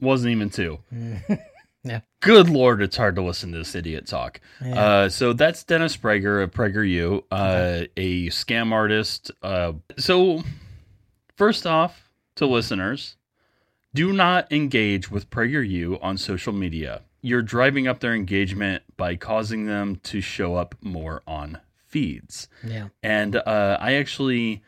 Wasn't 0.00 0.30
even 0.30 0.50
two. 0.50 0.78
Yeah. 1.82 2.00
Good 2.20 2.50
lord, 2.50 2.82
it's 2.82 2.96
hard 2.96 3.16
to 3.16 3.22
listen 3.22 3.52
to 3.52 3.58
this 3.58 3.74
idiot 3.74 4.06
talk. 4.06 4.40
Yeah. 4.62 4.80
Uh, 4.80 5.08
so 5.08 5.32
that's 5.32 5.64
Dennis 5.64 5.96
Prager 5.96 6.42
of 6.42 6.50
PragerU, 6.50 7.24
uh, 7.30 7.86
a 7.96 8.26
scam 8.26 8.72
artist. 8.72 9.30
Uh, 9.42 9.72
so, 9.96 10.42
first 11.36 11.66
off, 11.66 12.10
to 12.36 12.46
listeners, 12.46 13.16
do 13.94 14.12
not 14.12 14.50
engage 14.52 15.10
with 15.10 15.30
PragerU 15.30 15.98
on 16.02 16.18
social 16.18 16.52
media. 16.52 17.02
You're 17.22 17.42
driving 17.42 17.88
up 17.88 18.00
their 18.00 18.14
engagement 18.14 18.82
by 18.96 19.16
causing 19.16 19.66
them 19.66 19.96
to 20.04 20.20
show 20.20 20.56
up 20.56 20.74
more 20.82 21.22
on 21.26 21.58
feeds. 21.86 22.48
Yeah. 22.62 22.88
And 23.02 23.36
uh, 23.36 23.78
I 23.80 23.94
actually 23.94 24.62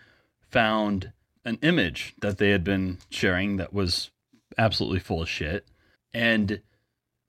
found 0.51 1.13
an 1.45 1.59
image 1.63 2.15
that 2.21 2.39
they 2.39 2.51
had 2.51 2.65
been 2.65 2.99
sharing 3.11 3.57
that 3.57 3.73
was 3.73 4.11
absolutely 4.59 4.99
full 5.01 5.23
of 5.23 5.29
shit. 5.29 5.67
And 6.15 6.61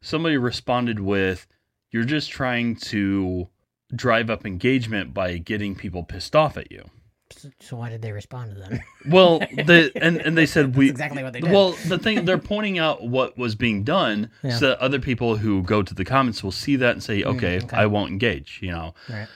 somebody 0.01 0.37
responded 0.37 0.99
with, 0.99 1.47
you're 1.91 2.03
just 2.03 2.31
trying 2.31 2.75
to 2.77 3.47
drive 3.95 4.29
up 4.29 4.45
engagement 4.45 5.13
by 5.13 5.37
getting 5.37 5.75
people 5.75 6.03
pissed 6.03 6.35
off 6.35 6.57
at 6.57 6.71
you. 6.71 6.83
So, 7.31 7.49
so 7.59 7.77
why 7.77 7.89
did 7.89 8.01
they 8.01 8.11
respond 8.11 8.53
to 8.53 8.59
them? 8.59 8.79
Well, 9.09 9.39
the 9.39 9.91
and 9.95 10.17
and 10.17 10.37
they 10.37 10.45
said 10.45 10.75
we 10.77 10.89
exactly 10.89 11.23
what 11.23 11.33
they 11.33 11.41
did. 11.41 11.51
Well, 11.51 11.71
the 11.87 11.97
thing 11.99 12.23
they're 12.25 12.37
pointing 12.37 12.79
out 12.79 13.03
what 13.07 13.37
was 13.37 13.53
being 13.55 13.83
done 13.83 14.29
Yeah. 14.43 14.57
so 14.57 14.67
that 14.69 14.79
other 14.79 14.99
people 14.99 15.35
who 15.37 15.61
go 15.63 15.81
to 15.83 15.93
the 15.93 16.05
comments 16.05 16.43
will 16.43 16.51
see 16.51 16.75
that 16.77 16.91
and 16.93 17.03
say, 17.03 17.21
mm, 17.21 17.35
okay, 17.35 17.57
okay. 17.57 17.75
I 17.75 17.85
won't 17.87 18.11
engage, 18.11 18.59
you 18.61 18.71
know. 18.71 18.93
right. 19.09 19.27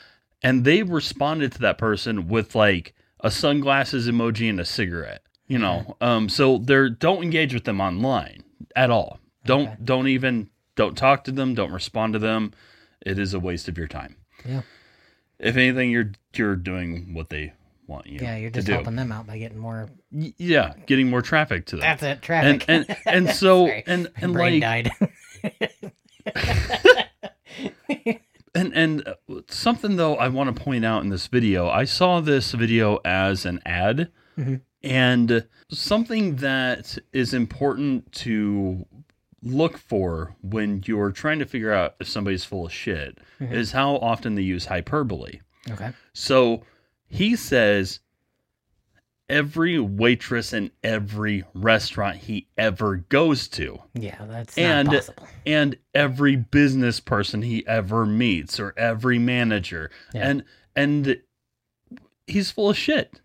And 0.43 0.63
they 0.63 0.83
responded 0.83 1.51
to 1.53 1.59
that 1.59 1.77
person 1.77 2.27
with 2.27 2.53
like 2.55 2.93
a 3.19 3.29
sunglasses 3.31 4.07
emoji 4.07 4.49
and 4.49 4.59
a 4.59 4.65
cigarette, 4.65 5.23
you 5.47 5.57
know. 5.59 5.95
Um, 6.01 6.29
so 6.29 6.57
they're 6.57 6.89
don't 6.89 7.23
engage 7.23 7.53
with 7.53 7.63
them 7.65 7.79
online 7.81 8.43
at 8.75 8.89
all. 8.91 9.19
Don't 9.45 9.67
Okay. 9.67 9.77
don't 9.83 10.07
even 10.07 10.49
don't 10.75 10.97
talk 10.97 11.23
to 11.25 11.31
them. 11.31 11.53
Don't 11.55 11.71
respond 11.71 12.13
to 12.13 12.19
them. 12.19 12.53
It 13.05 13.17
is 13.19 13.33
a 13.33 13.39
waste 13.39 13.67
of 13.67 13.77
your 13.77 13.87
time. 13.87 14.15
Yeah. 14.47 14.61
If 15.39 15.55
anything, 15.55 15.91
you're 15.91 16.11
you're 16.35 16.55
doing 16.55 17.13
what 17.13 17.29
they 17.29 17.53
want 17.87 18.07
you. 18.07 18.19
Yeah, 18.21 18.35
you're 18.37 18.49
to 18.49 18.55
just 18.55 18.67
do. 18.67 18.73
helping 18.73 18.95
them 18.95 19.11
out 19.11 19.27
by 19.27 19.37
getting 19.37 19.57
more. 19.59 19.87
Yeah, 20.11 20.73
getting 20.87 21.09
more 21.09 21.21
traffic 21.21 21.65
to 21.67 21.75
them. 21.77 21.81
That's 21.81 22.03
it, 22.03 22.07
and 22.07 22.21
traffic. 22.21 22.65
and 22.67 22.97
and 23.05 23.29
so 23.35 23.67
Sorry. 23.67 23.83
and 23.87 24.11
and 24.17 24.33
like 24.33 24.59
died. 24.61 24.91
and 28.55 28.73
and 28.73 29.07
uh, 29.07 29.13
something 29.49 29.95
though 29.95 30.15
I 30.15 30.27
want 30.27 30.55
to 30.55 30.63
point 30.63 30.85
out 30.85 31.03
in 31.03 31.09
this 31.09 31.27
video. 31.27 31.69
I 31.69 31.83
saw 31.85 32.19
this 32.19 32.51
video 32.51 32.99
as 33.05 33.45
an 33.45 33.61
ad, 33.65 34.11
Mhm. 34.37 34.61
And 34.83 35.45
something 35.69 36.37
that 36.37 36.97
is 37.13 37.33
important 37.33 38.11
to 38.11 38.85
look 39.43 39.77
for 39.77 40.35
when 40.41 40.83
you're 40.85 41.11
trying 41.11 41.39
to 41.39 41.45
figure 41.45 41.71
out 41.71 41.95
if 41.99 42.07
somebody's 42.07 42.43
full 42.43 42.65
of 42.65 42.73
shit 42.73 43.17
Mhm. 43.39 43.51
is 43.51 43.71
how 43.71 43.95
often 43.97 44.35
they 44.35 44.41
use 44.41 44.65
hyperbole. 44.65 45.41
okay. 45.69 45.91
So 46.13 46.63
he 47.07 47.35
says 47.35 47.99
every 49.29 49.77
waitress 49.77 50.53
in 50.53 50.71
every 50.83 51.43
restaurant 51.53 52.15
he 52.17 52.47
ever 52.57 52.95
goes 52.95 53.47
to 53.49 53.77
Yeah, 53.93 54.23
that's 54.25 54.57
And- 54.57 54.87
not 54.87 54.95
possible. 54.95 55.27
and 55.45 55.77
every 55.93 56.37
business 56.37 57.01
person 57.01 57.41
he 57.41 57.67
ever 57.67 58.05
meets 58.05 58.57
or 58.59 58.73
every 58.77 59.19
manager 59.19 59.91
Yeah. 60.13 60.29
and 60.29 60.43
and 60.77 61.19
he's 62.25 62.51
full 62.51 62.69
of 62.69 62.77
shit 62.77 63.19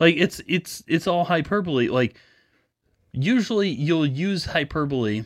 like 0.00 0.16
it's 0.16 0.40
it's 0.46 0.82
it's 0.86 1.06
all 1.06 1.24
hyperbole. 1.24 1.88
Like 1.88 2.16
usually 3.12 3.68
you'll 3.68 4.06
use 4.06 4.44
hyperbole 4.46 5.22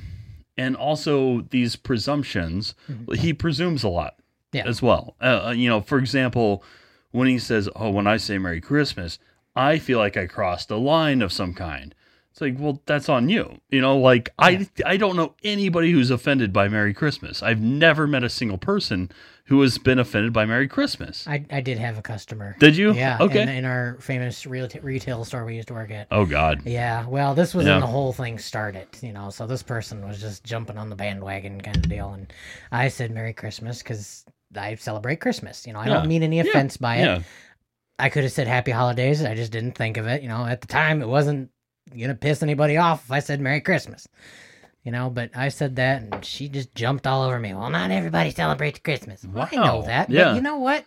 and 0.56 0.76
also 0.76 1.42
these 1.50 1.76
presumptions. 1.76 2.74
He 3.14 3.32
presumes 3.32 3.82
a 3.84 3.88
lot 3.88 4.16
Yeah. 4.52 4.64
as 4.66 4.82
well. 4.82 5.16
Uh, 5.20 5.46
uh, 5.46 5.50
you 5.50 5.68
know 5.68 5.80
for 5.80 5.98
example 5.98 6.62
when 7.10 7.28
he 7.28 7.38
says 7.38 7.68
oh 7.76 7.90
when 7.90 8.06
i 8.06 8.16
say 8.16 8.38
merry 8.38 8.58
christmas 8.60 9.18
i 9.54 9.78
feel 9.78 9.98
like 9.98 10.16
i 10.16 10.26
crossed 10.26 10.70
a 10.70 10.76
line 10.76 11.20
of 11.20 11.30
some 11.30 11.52
kind 11.52 11.94
it's 12.32 12.40
like, 12.40 12.56
well, 12.58 12.80
that's 12.86 13.10
on 13.10 13.28
you. 13.28 13.58
You 13.68 13.82
know, 13.82 13.98
like 13.98 14.30
I 14.38 14.66
I 14.86 14.96
don't 14.96 15.16
know 15.16 15.34
anybody 15.44 15.92
who's 15.92 16.10
offended 16.10 16.50
by 16.50 16.66
Merry 16.66 16.94
Christmas. 16.94 17.42
I've 17.42 17.60
never 17.60 18.06
met 18.06 18.24
a 18.24 18.30
single 18.30 18.56
person 18.56 19.10
who 19.46 19.60
has 19.60 19.76
been 19.76 19.98
offended 19.98 20.32
by 20.32 20.46
Merry 20.46 20.66
Christmas. 20.66 21.26
I, 21.28 21.44
I 21.50 21.60
did 21.60 21.76
have 21.76 21.98
a 21.98 22.02
customer. 22.02 22.56
Did 22.58 22.74
you? 22.74 22.94
Yeah. 22.94 23.18
Okay. 23.20 23.42
In, 23.42 23.48
in 23.50 23.64
our 23.66 23.98
famous 24.00 24.46
real 24.46 24.66
retail 24.80 25.26
store 25.26 25.44
we 25.44 25.56
used 25.56 25.68
to 25.68 25.74
work 25.74 25.90
at. 25.90 26.06
oh 26.10 26.24
God. 26.24 26.62
Yeah, 26.64 27.06
well, 27.06 27.34
this 27.34 27.54
was 27.54 27.66
Yeah. 27.66 27.72
when 27.72 27.80
the 27.82 27.86
whole 27.86 28.14
thing 28.14 28.38
started, 28.38 28.86
you 29.02 29.12
know. 29.12 29.28
So 29.28 29.46
this 29.46 29.62
person 29.62 30.06
was 30.08 30.18
just 30.18 30.42
jumping 30.42 30.78
on 30.78 30.88
the 30.88 30.96
bandwagon 30.96 31.60
kind 31.60 31.76
of 31.76 31.86
deal, 31.88 32.14
and 32.14 32.32
I 32.70 32.88
said 32.88 33.10
"Merry 33.10 33.34
Christmas" 33.34 33.82
because 33.82 34.24
I 34.56 34.74
celebrate 34.76 35.16
Christmas. 35.20 35.66
You 35.66 35.74
know, 35.74 35.80
I 35.80 35.86
Yeah. 35.88 35.94
don't 35.94 36.08
mean 36.08 36.22
any 36.22 36.38
Yeah. 36.38 36.44
offense 36.44 36.78
by 36.78 36.96
it. 36.96 37.04
Yeah. 37.04 37.20
I 37.98 38.08
could 38.08 38.22
have 38.22 38.32
said 38.32 38.46
"Happy 38.46 38.70
Holidays." 38.70 39.22
I 39.22 39.34
just 39.34 39.52
didn't 39.52 39.72
think 39.72 39.98
of 39.98 40.06
it. 40.06 40.22
You 40.22 40.28
know, 40.28 40.46
at 40.46 40.62
the 40.62 40.66
time, 40.66 41.02
it 41.02 41.08
wasn't 41.08 41.50
gonna 42.00 42.14
piss 42.14 42.42
anybody 42.42 42.76
off 42.76 43.04
if 43.04 43.12
I 43.12 43.18
said 43.20 43.40
"Merry 43.40 43.60
Christmas." 43.60 44.08
You 44.84 44.90
know, 44.92 45.10
but 45.10 45.30
I 45.36 45.48
said 45.48 45.76
that, 45.76 46.02
and 46.02 46.24
she 46.24 46.48
just 46.48 46.74
jumped 46.74 47.06
all 47.06 47.22
over 47.22 47.38
me. 47.38 47.54
Well, 47.54 47.70
not 47.70 47.90
everybody 47.92 48.30
celebrates 48.30 48.80
Christmas. 48.80 49.24
Well, 49.24 49.48
I 49.50 49.54
know 49.56 49.76
Wow. 49.78 49.82
that, 49.82 50.10
Yeah. 50.10 50.24
but 50.24 50.34
you 50.36 50.40
know 50.42 50.56
what? 50.56 50.84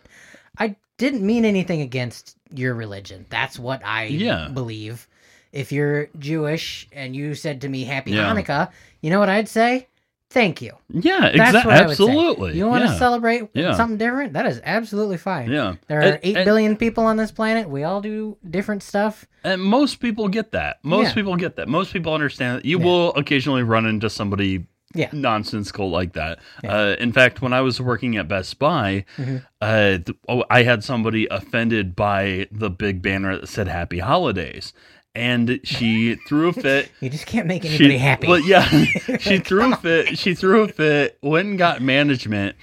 I 0.58 0.76
didn't 0.98 1.24
mean 1.26 1.44
anything 1.46 1.80
against 1.80 2.36
your 2.52 2.74
religion. 2.74 3.24
That's 3.30 3.58
what 3.58 3.82
I 3.84 4.04
Yeah. 4.04 4.48
believe. 4.52 5.08
If 5.52 5.72
you're 5.72 6.08
Jewish 6.18 6.86
and 6.92 7.16
you 7.16 7.34
said 7.34 7.62
to 7.62 7.68
me 7.68 7.84
"Happy 7.84 8.10
Yeah. 8.12 8.24
Hanukkah," 8.34 8.68
you 9.00 9.08
know 9.08 9.18
what 9.18 9.30
I'd 9.30 9.48
say? 9.48 9.86
Thank 10.30 10.60
you. 10.60 10.72
Yeah. 10.90 11.26
Exactly. 11.26 11.58
what 11.70 11.76
I 11.82 11.86
would 11.86 11.96
say. 11.96 12.04
Absolutely. 12.04 12.58
You 12.58 12.66
want 12.66 12.84
to 12.84 12.96
celebrate 12.98 13.48
Yeah. 13.54 13.74
something 13.74 13.96
different? 13.96 14.32
That 14.32 14.46
is 14.46 14.60
absolutely 14.64 15.16
fine. 15.18 15.50
Yeah. 15.50 15.76
There 15.86 15.98
are 16.00 16.02
And- 16.02 16.20
eight 16.22 16.36
and- 16.36 16.44
billion 16.44 16.76
people 16.76 17.04
on 17.04 17.16
this 17.16 17.30
planet. 17.30 17.68
We 17.70 17.84
all 17.84 18.00
do 18.00 18.36
different 18.48 18.82
stuff. 18.82 19.24
And 19.44 19.62
most 19.62 20.00
people 20.00 20.28
get 20.28 20.52
that. 20.52 20.78
Most 20.82 21.08
Yeah. 21.08 21.14
people 21.14 21.36
get 21.36 21.56
that. 21.56 21.68
Most 21.68 21.92
people 21.92 22.12
understand 22.12 22.58
that. 22.58 22.64
You 22.64 22.78
Yeah. 22.78 22.84
will 22.84 23.14
occasionally 23.14 23.62
run 23.62 23.86
into 23.86 24.10
somebody 24.10 24.66
Yeah. 24.94 25.08
nonsensical 25.12 25.90
like 25.90 26.14
that. 26.14 26.38
Yeah. 26.64 26.74
Uh, 26.76 26.96
in 26.98 27.12
fact, 27.12 27.40
when 27.40 27.52
I 27.52 27.60
was 27.60 27.80
working 27.80 28.16
at 28.16 28.26
Best 28.28 28.58
Buy, 28.58 29.04
Mhm. 29.18 29.42
uh, 29.60 29.98
th- 29.98 30.18
oh, 30.28 30.44
I 30.50 30.62
had 30.64 30.82
somebody 30.82 31.28
offended 31.30 31.94
by 31.94 32.46
the 32.50 32.70
big 32.70 33.00
banner 33.00 33.36
that 33.38 33.48
said 33.48 33.68
"Happy 33.68 33.98
Holidays," 34.00 34.72
and 35.16 35.60
she 35.64 36.16
threw 36.28 36.48
a 36.48 36.52
fit. 36.52 36.90
You 37.00 37.10
just 37.10 37.26
can't 37.26 37.46
make 37.46 37.64
anybody 37.64 37.90
she, 37.90 37.98
happy. 37.98 38.28
Well, 38.28 38.40
yeah, 38.40 38.68
she 39.20 39.38
threw 39.38 39.72
a 39.72 39.76
fit. 39.76 40.18
She 40.18 40.34
threw 40.34 40.62
a 40.62 40.68
fit. 40.68 41.18
Went 41.22 41.48
and 41.48 41.58
got 41.58 41.80
management, 41.80 42.56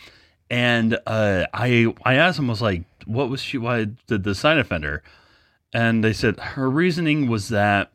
and 0.49 0.97
uh, 1.07 1.47
I 1.53 1.93
I 2.05 2.15
asked 2.15 2.39
him, 2.39 2.49
I 2.49 2.53
was 2.53 2.61
like, 2.61 2.83
"What 3.05 3.29
was 3.29 3.41
she? 3.41 3.57
Why 3.57 3.87
did 4.07 4.23
the 4.23 4.35
sign 4.35 4.57
offender?" 4.59 5.03
And 5.73 6.03
they 6.03 6.13
said 6.13 6.39
her 6.39 6.69
reasoning 6.69 7.27
was 7.27 7.49
that 7.49 7.91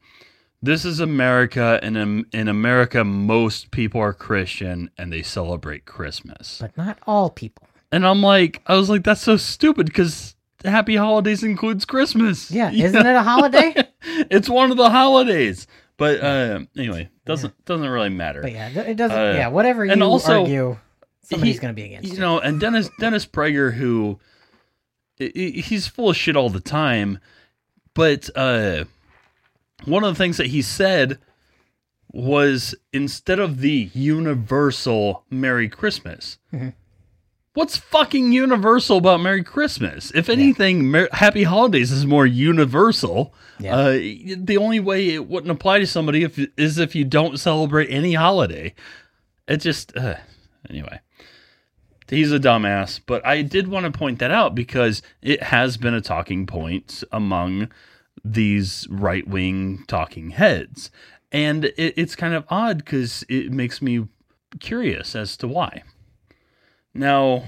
this 0.61 0.85
is 0.85 0.99
America, 0.99 1.79
and 1.83 1.97
in, 1.97 2.27
in 2.33 2.49
America, 2.49 3.05
most 3.05 3.71
people 3.71 4.01
are 4.01 4.13
Christian 4.13 4.91
and 4.99 5.13
they 5.13 5.23
celebrate 5.23 5.85
Christmas. 5.85 6.59
but 6.61 6.77
not 6.77 6.99
all 7.07 7.31
people. 7.31 7.69
And 7.93 8.07
I'm 8.07 8.23
like, 8.23 8.61
I 8.67 8.75
was 8.75 8.91
like, 8.91 9.05
that's 9.05 9.21
so 9.21 9.37
stupid 9.37 9.87
because 9.87 10.35
Happy 10.65 10.97
Holidays 10.97 11.43
includes 11.43 11.85
Christmas. 11.85 12.51
Yeah, 12.51 12.71
isn't 12.73 13.07
it 13.07 13.17
a 13.17 13.23
holiday? 13.23 13.75
it's 14.03 14.49
one 14.49 14.71
of 14.71 14.77
the 14.77 14.91
holidays. 14.91 15.67
But 15.97 16.21
uh, 16.23 16.61
anyway, 16.77 17.09
doesn't 17.27 17.65
doesn't 17.65 17.89
really 17.89 18.09
matter. 18.09 18.41
But 18.43 18.53
yeah, 18.53 18.69
it 18.69 18.97
doesn't. 18.97 19.19
Uh, 19.19 19.33
yeah, 19.33 19.49
whatever 19.49 19.85
you 19.85 19.91
and 19.93 20.03
also, 20.03 20.41
argue, 20.43 20.79
somebody's 21.23 21.59
going 21.59 21.75
to 21.75 21.77
be 21.81 21.87
against 21.87 22.09
you 22.09 22.17
it. 22.17 22.21
know, 22.21 22.39
and 22.39 22.61
Dennis 22.61 22.89
Dennis 23.01 23.27
Prager, 23.27 23.75
who 23.75 24.19
he's 25.19 25.89
full 25.89 26.11
of 26.11 26.17
shit 26.17 26.37
all 26.37 26.51
the 26.51 26.61
time, 26.61 27.19
but 27.95 28.31
uh, 28.37 28.85
one 29.85 30.05
of 30.05 30.15
the 30.15 30.19
things 30.19 30.37
that 30.37 30.47
he 30.47 30.63
said 30.63 31.19
was 32.13 32.75
instead 32.93 33.39
of 33.41 33.61
the 33.61 33.91
universal 33.93 35.25
Merry 35.31 35.69
Christmas. 35.69 36.39
Mhm. 36.53 36.75
What's 37.59 37.77
fucking 37.77 38.31
universal 38.31 38.99
about 38.99 39.21
Merry 39.21 39.43
Christmas? 39.43 40.13
If 40.15 40.29
anything, 40.29 40.87
Mer- 40.87 41.09
Happy 41.11 41.43
Holidays 41.43 41.91
is 41.91 42.07
more 42.07 42.25
universal. 42.25 43.35
Yeah. 43.59 43.75
Uh, 43.75 43.93
the 44.37 44.59
only 44.61 44.79
way 44.79 45.09
it 45.09 45.27
wouldn't 45.27 45.51
apply 45.51 45.81
to 45.81 45.87
somebody 45.89 46.23
if 46.23 46.39
is 46.57 46.79
if 46.79 46.95
you 46.95 47.05
don't 47.05 47.37
celebrate 47.37 47.89
any 47.91 48.15
holiday. 48.15 48.77
It 49.49 49.57
just 49.57 49.97
uh, 49.97 50.15
anyway. 50.71 51.01
He's 52.09 52.31
a 52.31 52.39
dumbass, 52.39 53.01
but 53.05 53.27
I 53.27 53.43
did 53.43 53.67
want 53.67 53.93
to 53.93 53.99
point 53.99 54.21
that 54.21 54.31
out 54.31 54.55
because 54.55 55.03
it 55.21 55.43
has 55.43 55.77
been 55.77 55.95
a 55.95 56.01
talking 56.01 56.47
point 56.47 57.03
among 57.11 57.73
these 58.25 58.87
right 58.89 59.27
wing 59.27 59.83
talking 59.89 60.31
heads. 60.31 60.93
And 61.33 61.65
it, 61.65 61.95
it's 61.97 62.15
kind 62.15 62.35
of 62.35 62.45
odd 62.51 62.79
because 62.79 63.25
it 63.29 63.51
makes 63.51 63.83
me 63.83 64.07
curious 64.61 65.17
as 65.17 65.37
to 65.39 65.49
why. 65.49 65.83
Now, 66.95 67.45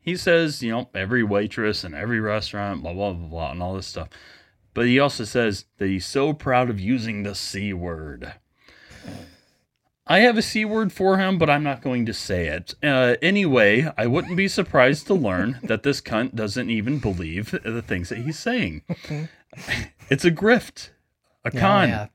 he 0.00 0.16
says, 0.16 0.62
you 0.62 0.70
know, 0.70 0.88
every 0.94 1.22
waitress 1.22 1.82
and 1.84 1.94
every 1.94 2.20
restaurant, 2.20 2.82
blah, 2.82 2.92
blah, 2.92 3.12
blah, 3.12 3.28
blah, 3.28 3.50
and 3.52 3.62
all 3.62 3.74
this 3.74 3.86
stuff. 3.86 4.08
But 4.74 4.86
he 4.86 4.98
also 4.98 5.24
says 5.24 5.64
that 5.78 5.88
he's 5.88 6.06
so 6.06 6.32
proud 6.32 6.70
of 6.70 6.78
using 6.78 7.22
the 7.22 7.34
C 7.34 7.72
word. 7.72 8.34
I 10.06 10.20
have 10.20 10.38
a 10.38 10.42
C 10.42 10.64
word 10.64 10.92
for 10.92 11.18
him, 11.18 11.38
but 11.38 11.50
I'm 11.50 11.64
not 11.64 11.82
going 11.82 12.06
to 12.06 12.14
say 12.14 12.46
it. 12.46 12.74
Uh, 12.82 13.16
anyway, 13.20 13.90
I 13.98 14.06
wouldn't 14.06 14.36
be 14.36 14.46
surprised 14.46 15.08
to 15.08 15.14
learn 15.14 15.58
that 15.64 15.82
this 15.82 16.00
cunt 16.00 16.36
doesn't 16.36 16.70
even 16.70 17.00
believe 17.00 17.50
the 17.64 17.82
things 17.82 18.10
that 18.10 18.18
he's 18.18 18.38
saying. 18.38 18.82
it's 20.08 20.24
a 20.24 20.30
grift, 20.30 20.90
a 21.44 21.50
con. 21.50 21.88
yeah, 21.88 21.94
yeah. 21.94 22.06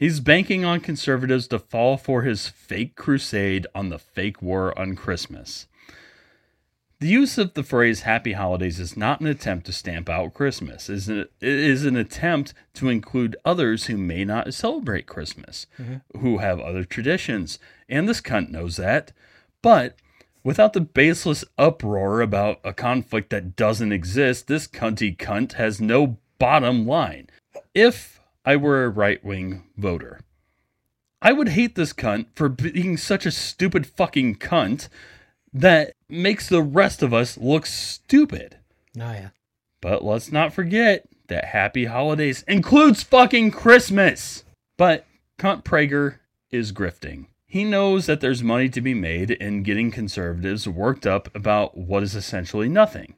He's 0.00 0.20
banking 0.20 0.64
on 0.64 0.80
conservatives 0.80 1.46
to 1.48 1.58
fall 1.58 1.98
for 1.98 2.22
his 2.22 2.48
fake 2.48 2.96
crusade 2.96 3.66
on 3.74 3.90
the 3.90 3.98
fake 3.98 4.40
war 4.40 4.76
on 4.78 4.96
Christmas. 4.96 5.66
The 7.00 7.08
use 7.08 7.36
of 7.36 7.52
the 7.52 7.62
phrase 7.62 8.00
happy 8.00 8.32
holidays 8.32 8.80
is 8.80 8.96
not 8.96 9.20
an 9.20 9.26
attempt 9.26 9.66
to 9.66 9.72
stamp 9.74 10.08
out 10.08 10.32
Christmas. 10.32 10.88
It 10.88 11.30
is 11.42 11.84
an, 11.84 11.96
attempt 11.96 12.54
to 12.74 12.88
include 12.88 13.36
others 13.44 13.86
who 13.86 13.98
may 13.98 14.24
not 14.24 14.54
celebrate 14.54 15.04
Christmas, 15.04 15.66
mm-hmm. 15.78 16.18
who 16.18 16.38
have 16.38 16.60
other 16.60 16.84
traditions. 16.84 17.58
And 17.86 18.08
this 18.08 18.22
cunt 18.22 18.48
knows 18.48 18.76
that. 18.76 19.12
But 19.60 19.96
without 20.42 20.72
the 20.72 20.80
baseless 20.80 21.44
uproar 21.58 22.22
about 22.22 22.58
a 22.64 22.72
conflict 22.72 23.28
that 23.30 23.54
doesn't 23.54 23.92
exist, 23.92 24.46
this 24.46 24.66
cunty 24.66 25.14
cunt 25.14 25.54
has 25.54 25.78
no 25.78 26.16
bottom 26.38 26.86
line. 26.86 27.28
If 27.74 28.19
I 28.44 28.56
were 28.56 28.84
a 28.84 28.88
right 28.88 29.22
wing 29.24 29.64
voter, 29.76 30.20
I 31.22 31.32
would 31.32 31.50
hate 31.50 31.74
this 31.74 31.92
cunt 31.92 32.26
for 32.34 32.48
being 32.48 32.96
such 32.96 33.26
a 33.26 33.30
stupid 33.30 33.86
fucking 33.86 34.36
cunt 34.36 34.88
that 35.52 35.92
makes 36.08 36.48
the 36.48 36.62
rest 36.62 37.02
of 37.02 37.12
us 37.12 37.36
look 37.36 37.66
stupid. 37.66 38.56
Oh 38.98 39.12
yeah. 39.12 39.28
But 39.82 40.04
let's 40.04 40.32
not 40.32 40.52
forget 40.52 41.06
that 41.28 41.46
Happy 41.46 41.86
Holidays 41.86 42.42
includes 42.48 43.02
fucking 43.02 43.50
Christmas. 43.50 44.44
But 44.76 45.06
Cunt 45.38 45.62
Prager 45.62 46.16
is 46.50 46.72
grifting. 46.72 47.26
He 47.46 47.64
knows 47.64 48.06
that 48.06 48.20
there's 48.20 48.42
money 48.42 48.68
to 48.70 48.80
be 48.80 48.94
made 48.94 49.30
in 49.30 49.62
getting 49.62 49.90
conservatives 49.90 50.68
worked 50.68 51.06
up 51.06 51.34
about 51.34 51.76
what 51.76 52.02
is 52.02 52.14
essentially 52.14 52.68
nothing. 52.68 53.14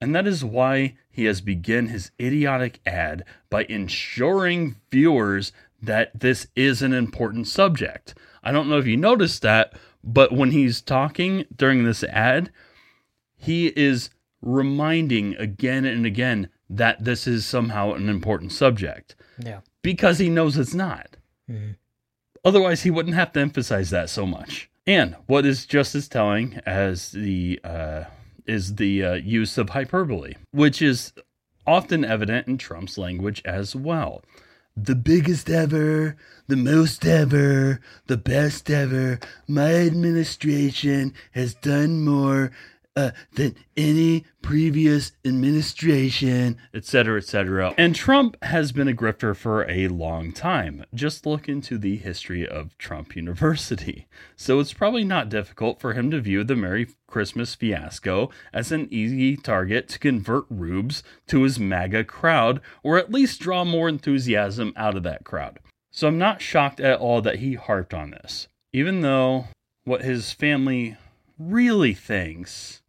And 0.00 0.14
that 0.14 0.26
is 0.26 0.44
why 0.44 0.96
he 1.10 1.24
has 1.24 1.40
begun 1.40 1.86
his 1.86 2.10
idiotic 2.20 2.80
ad 2.86 3.24
by 3.50 3.64
ensuring 3.64 4.76
viewers 4.90 5.52
that 5.80 6.18
this 6.18 6.46
is 6.54 6.82
an 6.82 6.92
important 6.92 7.46
subject. 7.48 8.14
I 8.42 8.52
don't 8.52 8.68
know 8.68 8.78
if 8.78 8.86
you 8.86 8.96
noticed 8.96 9.42
that, 9.42 9.72
but 10.04 10.32
when 10.32 10.50
he's 10.50 10.80
talking 10.80 11.46
during 11.54 11.84
this 11.84 12.04
ad, 12.04 12.50
he 13.36 13.68
is 13.68 14.10
reminding 14.42 15.34
again 15.36 15.84
and 15.84 16.04
again 16.06 16.48
that 16.68 17.02
this 17.04 17.26
is 17.26 17.46
somehow 17.46 17.92
an 17.94 18.08
important 18.08 18.52
subject 18.52 19.14
Yeah. 19.38 19.60
because 19.82 20.18
he 20.18 20.28
knows 20.28 20.56
it's 20.58 20.74
not. 20.74 21.16
Otherwise, 22.44 22.82
he 22.82 22.90
wouldn't 22.90 23.14
have 23.14 23.32
to 23.32 23.40
emphasize 23.40 23.90
that 23.90 24.10
so 24.10 24.26
much. 24.26 24.68
And 24.86 25.16
what 25.26 25.44
is 25.46 25.66
just 25.66 25.94
as 25.94 26.06
telling 26.08 26.60
as 26.66 27.10
the 27.12 27.58
uh, 27.64 28.04
is 28.46 28.76
the 28.76 29.04
uh, 29.04 29.14
use 29.14 29.58
of 29.58 29.70
hyperbole, 29.70 30.34
which 30.52 30.80
is 30.80 31.12
often 31.66 32.04
evident 32.04 32.46
in 32.46 32.58
Trump's 32.58 32.96
language 32.96 33.42
as 33.44 33.74
well. 33.74 34.22
The 34.76 34.94
biggest 34.94 35.48
ever, 35.48 36.16
the 36.48 36.56
most 36.56 37.06
ever, 37.06 37.80
the 38.08 38.18
best 38.18 38.68
ever. 38.70 39.18
My 39.48 39.74
administration 39.74 41.14
has 41.32 41.54
done 41.54 42.04
more 42.04 42.52
uh, 42.96 43.10
than 43.34 43.54
any 43.76 44.24
previous 44.40 45.12
administration, 45.24 46.56
etc., 46.72 47.18
etc. 47.18 47.74
And 47.76 47.94
Trump 47.94 48.42
has 48.42 48.72
been 48.72 48.88
a 48.88 48.94
grifter 48.94 49.36
for 49.36 49.70
a 49.70 49.88
long 49.88 50.32
time. 50.32 50.84
Just 50.94 51.26
look 51.26 51.48
into 51.48 51.76
the 51.76 51.96
history 51.96 52.48
of 52.48 52.76
Trump 52.78 53.14
University. 53.14 54.06
So 54.38 54.60
it's 54.60 54.72
probably 54.72 55.04
not 55.04 55.30
difficult 55.30 55.80
for 55.80 55.94
him 55.94 56.10
to 56.10 56.20
view 56.20 56.44
the 56.44 56.56
Merry 56.56 56.88
Christmas 57.06 57.54
fiasco 57.54 58.30
as 58.52 58.70
an 58.70 58.86
easy 58.90 59.36
target 59.36 59.88
to 59.88 59.98
convert 59.98 60.44
rubes 60.50 61.02
to 61.28 61.42
his 61.42 61.58
MAGA 61.58 62.04
crowd, 62.04 62.60
or 62.82 62.98
at 62.98 63.10
least 63.10 63.40
draw 63.40 63.64
more 63.64 63.88
enthusiasm 63.88 64.72
out 64.76 64.96
of 64.96 65.02
that 65.04 65.24
crowd. 65.24 65.58
So 65.90 66.06
I'm 66.06 66.18
not 66.18 66.42
shocked 66.42 66.80
at 66.80 66.98
all 66.98 67.22
that 67.22 67.36
he 67.36 67.54
harped 67.54 67.94
on 67.94 68.10
this, 68.10 68.48
even 68.72 69.00
though 69.00 69.46
what 69.84 70.02
his 70.02 70.32
family 70.32 70.96
really 71.38 71.94
thinks 71.94 72.82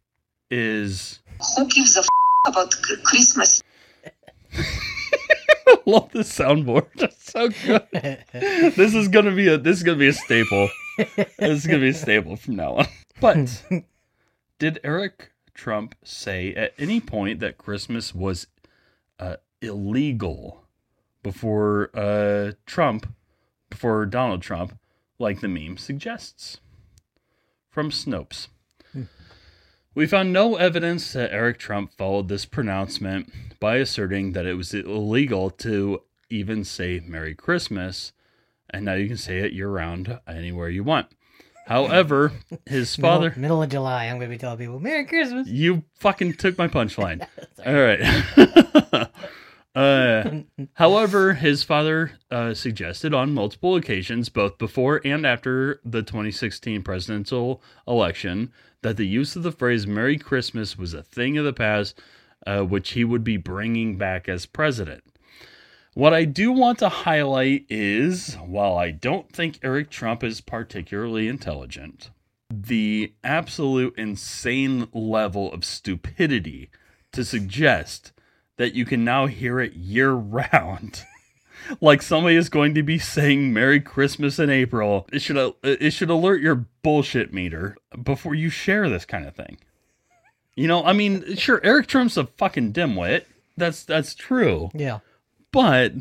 is 0.50 1.20
Who 1.56 1.66
gives 1.68 1.96
a 1.96 2.00
f- 2.00 2.08
about 2.46 2.74
Christmas? 3.04 3.62
I 4.54 5.76
love 5.86 6.10
this 6.12 6.32
soundboard. 6.36 6.86
It's 7.02 7.32
so 7.32 7.48
good. 7.50 8.74
this 8.74 8.94
is 8.94 9.08
gonna 9.08 9.34
be 9.34 9.48
a 9.48 9.58
this 9.58 9.76
is 9.76 9.82
gonna 9.82 9.98
be 9.98 10.08
a 10.08 10.12
staple. 10.12 10.68
this 10.96 11.28
is 11.38 11.66
gonna 11.66 11.80
be 11.80 11.90
a 11.90 11.94
staple 11.94 12.36
from 12.36 12.56
now 12.56 12.76
on. 12.76 12.86
But 13.20 13.62
did 14.58 14.80
Eric 14.82 15.30
Trump 15.54 15.94
say 16.02 16.54
at 16.54 16.72
any 16.78 17.00
point 17.00 17.40
that 17.40 17.58
Christmas 17.58 18.14
was 18.14 18.46
uh, 19.18 19.36
illegal 19.60 20.64
before 21.22 21.90
uh, 21.94 22.52
Trump, 22.64 23.12
before 23.68 24.06
Donald 24.06 24.40
Trump, 24.40 24.78
like 25.18 25.40
the 25.40 25.48
meme 25.48 25.76
suggests? 25.76 26.58
From 27.70 27.90
Snopes. 27.90 28.48
We 29.98 30.06
found 30.06 30.32
no 30.32 30.54
evidence 30.54 31.12
that 31.14 31.32
Eric 31.32 31.58
Trump 31.58 31.92
followed 31.92 32.28
this 32.28 32.44
pronouncement 32.44 33.32
by 33.58 33.78
asserting 33.78 34.30
that 34.30 34.46
it 34.46 34.54
was 34.54 34.72
illegal 34.72 35.50
to 35.50 36.02
even 36.30 36.62
say 36.62 37.02
Merry 37.04 37.34
Christmas, 37.34 38.12
and 38.70 38.84
now 38.84 38.92
you 38.92 39.08
can 39.08 39.16
say 39.16 39.38
it 39.38 39.52
year 39.52 39.68
round 39.68 40.20
anywhere 40.24 40.68
you 40.68 40.84
want. 40.84 41.08
However, 41.66 42.30
his 42.64 42.94
father. 42.94 43.30
Middle, 43.30 43.40
middle 43.40 43.62
of 43.64 43.70
July, 43.70 44.04
I'm 44.04 44.18
gonna 44.20 44.30
be 44.30 44.38
telling 44.38 44.58
people 44.58 44.78
Merry 44.78 45.04
Christmas. 45.04 45.48
You 45.48 45.82
fucking 45.96 46.34
took 46.34 46.56
my 46.56 46.68
punchline. 46.68 47.26
All 47.66 47.74
right. 47.74 49.10
uh, 49.74 50.42
however, 50.74 51.34
his 51.34 51.64
father 51.64 52.12
uh, 52.30 52.54
suggested 52.54 53.12
on 53.12 53.34
multiple 53.34 53.74
occasions, 53.74 54.28
both 54.28 54.58
before 54.58 55.00
and 55.04 55.26
after 55.26 55.80
the 55.84 56.04
2016 56.04 56.84
presidential 56.84 57.60
election, 57.88 58.52
that 58.82 58.96
the 58.96 59.06
use 59.06 59.36
of 59.36 59.42
the 59.42 59.52
phrase 59.52 59.86
Merry 59.86 60.18
Christmas 60.18 60.78
was 60.78 60.94
a 60.94 61.02
thing 61.02 61.36
of 61.36 61.44
the 61.44 61.52
past, 61.52 62.00
uh, 62.46 62.62
which 62.62 62.90
he 62.90 63.04
would 63.04 63.24
be 63.24 63.36
bringing 63.36 63.96
back 63.96 64.28
as 64.28 64.46
president. 64.46 65.02
What 65.94 66.14
I 66.14 66.24
do 66.24 66.52
want 66.52 66.78
to 66.78 66.88
highlight 66.88 67.66
is 67.68 68.36
while 68.36 68.76
I 68.76 68.92
don't 68.92 69.32
think 69.32 69.58
Eric 69.62 69.90
Trump 69.90 70.22
is 70.22 70.40
particularly 70.40 71.26
intelligent, 71.26 72.10
the 72.50 73.14
absolute 73.24 73.98
insane 73.98 74.88
level 74.92 75.52
of 75.52 75.64
stupidity 75.64 76.70
to 77.12 77.24
suggest 77.24 78.12
that 78.58 78.74
you 78.74 78.84
can 78.84 79.04
now 79.04 79.26
hear 79.26 79.58
it 79.58 79.72
year 79.74 80.12
round. 80.12 81.02
like 81.80 82.02
somebody 82.02 82.36
is 82.36 82.48
going 82.48 82.74
to 82.74 82.82
be 82.82 82.98
saying 82.98 83.52
Merry 83.52 83.80
Christmas 83.80 84.38
in 84.38 84.50
April. 84.50 85.06
It 85.12 85.20
should 85.20 85.36
uh, 85.36 85.52
it 85.62 85.92
should 85.92 86.10
alert 86.10 86.40
your 86.40 86.66
bullshit 86.82 87.32
meter 87.32 87.76
before 88.02 88.34
you 88.34 88.50
share 88.50 88.88
this 88.88 89.04
kind 89.04 89.26
of 89.26 89.34
thing. 89.34 89.58
You 90.54 90.66
know, 90.66 90.84
I 90.84 90.92
mean, 90.92 91.36
sure, 91.36 91.60
Eric 91.62 91.86
Trump's 91.86 92.16
a 92.16 92.26
fucking 92.26 92.72
dimwit. 92.72 93.24
That's 93.56 93.84
that's 93.84 94.14
true 94.14 94.70
Yeah. 94.74 95.00
but 95.52 95.92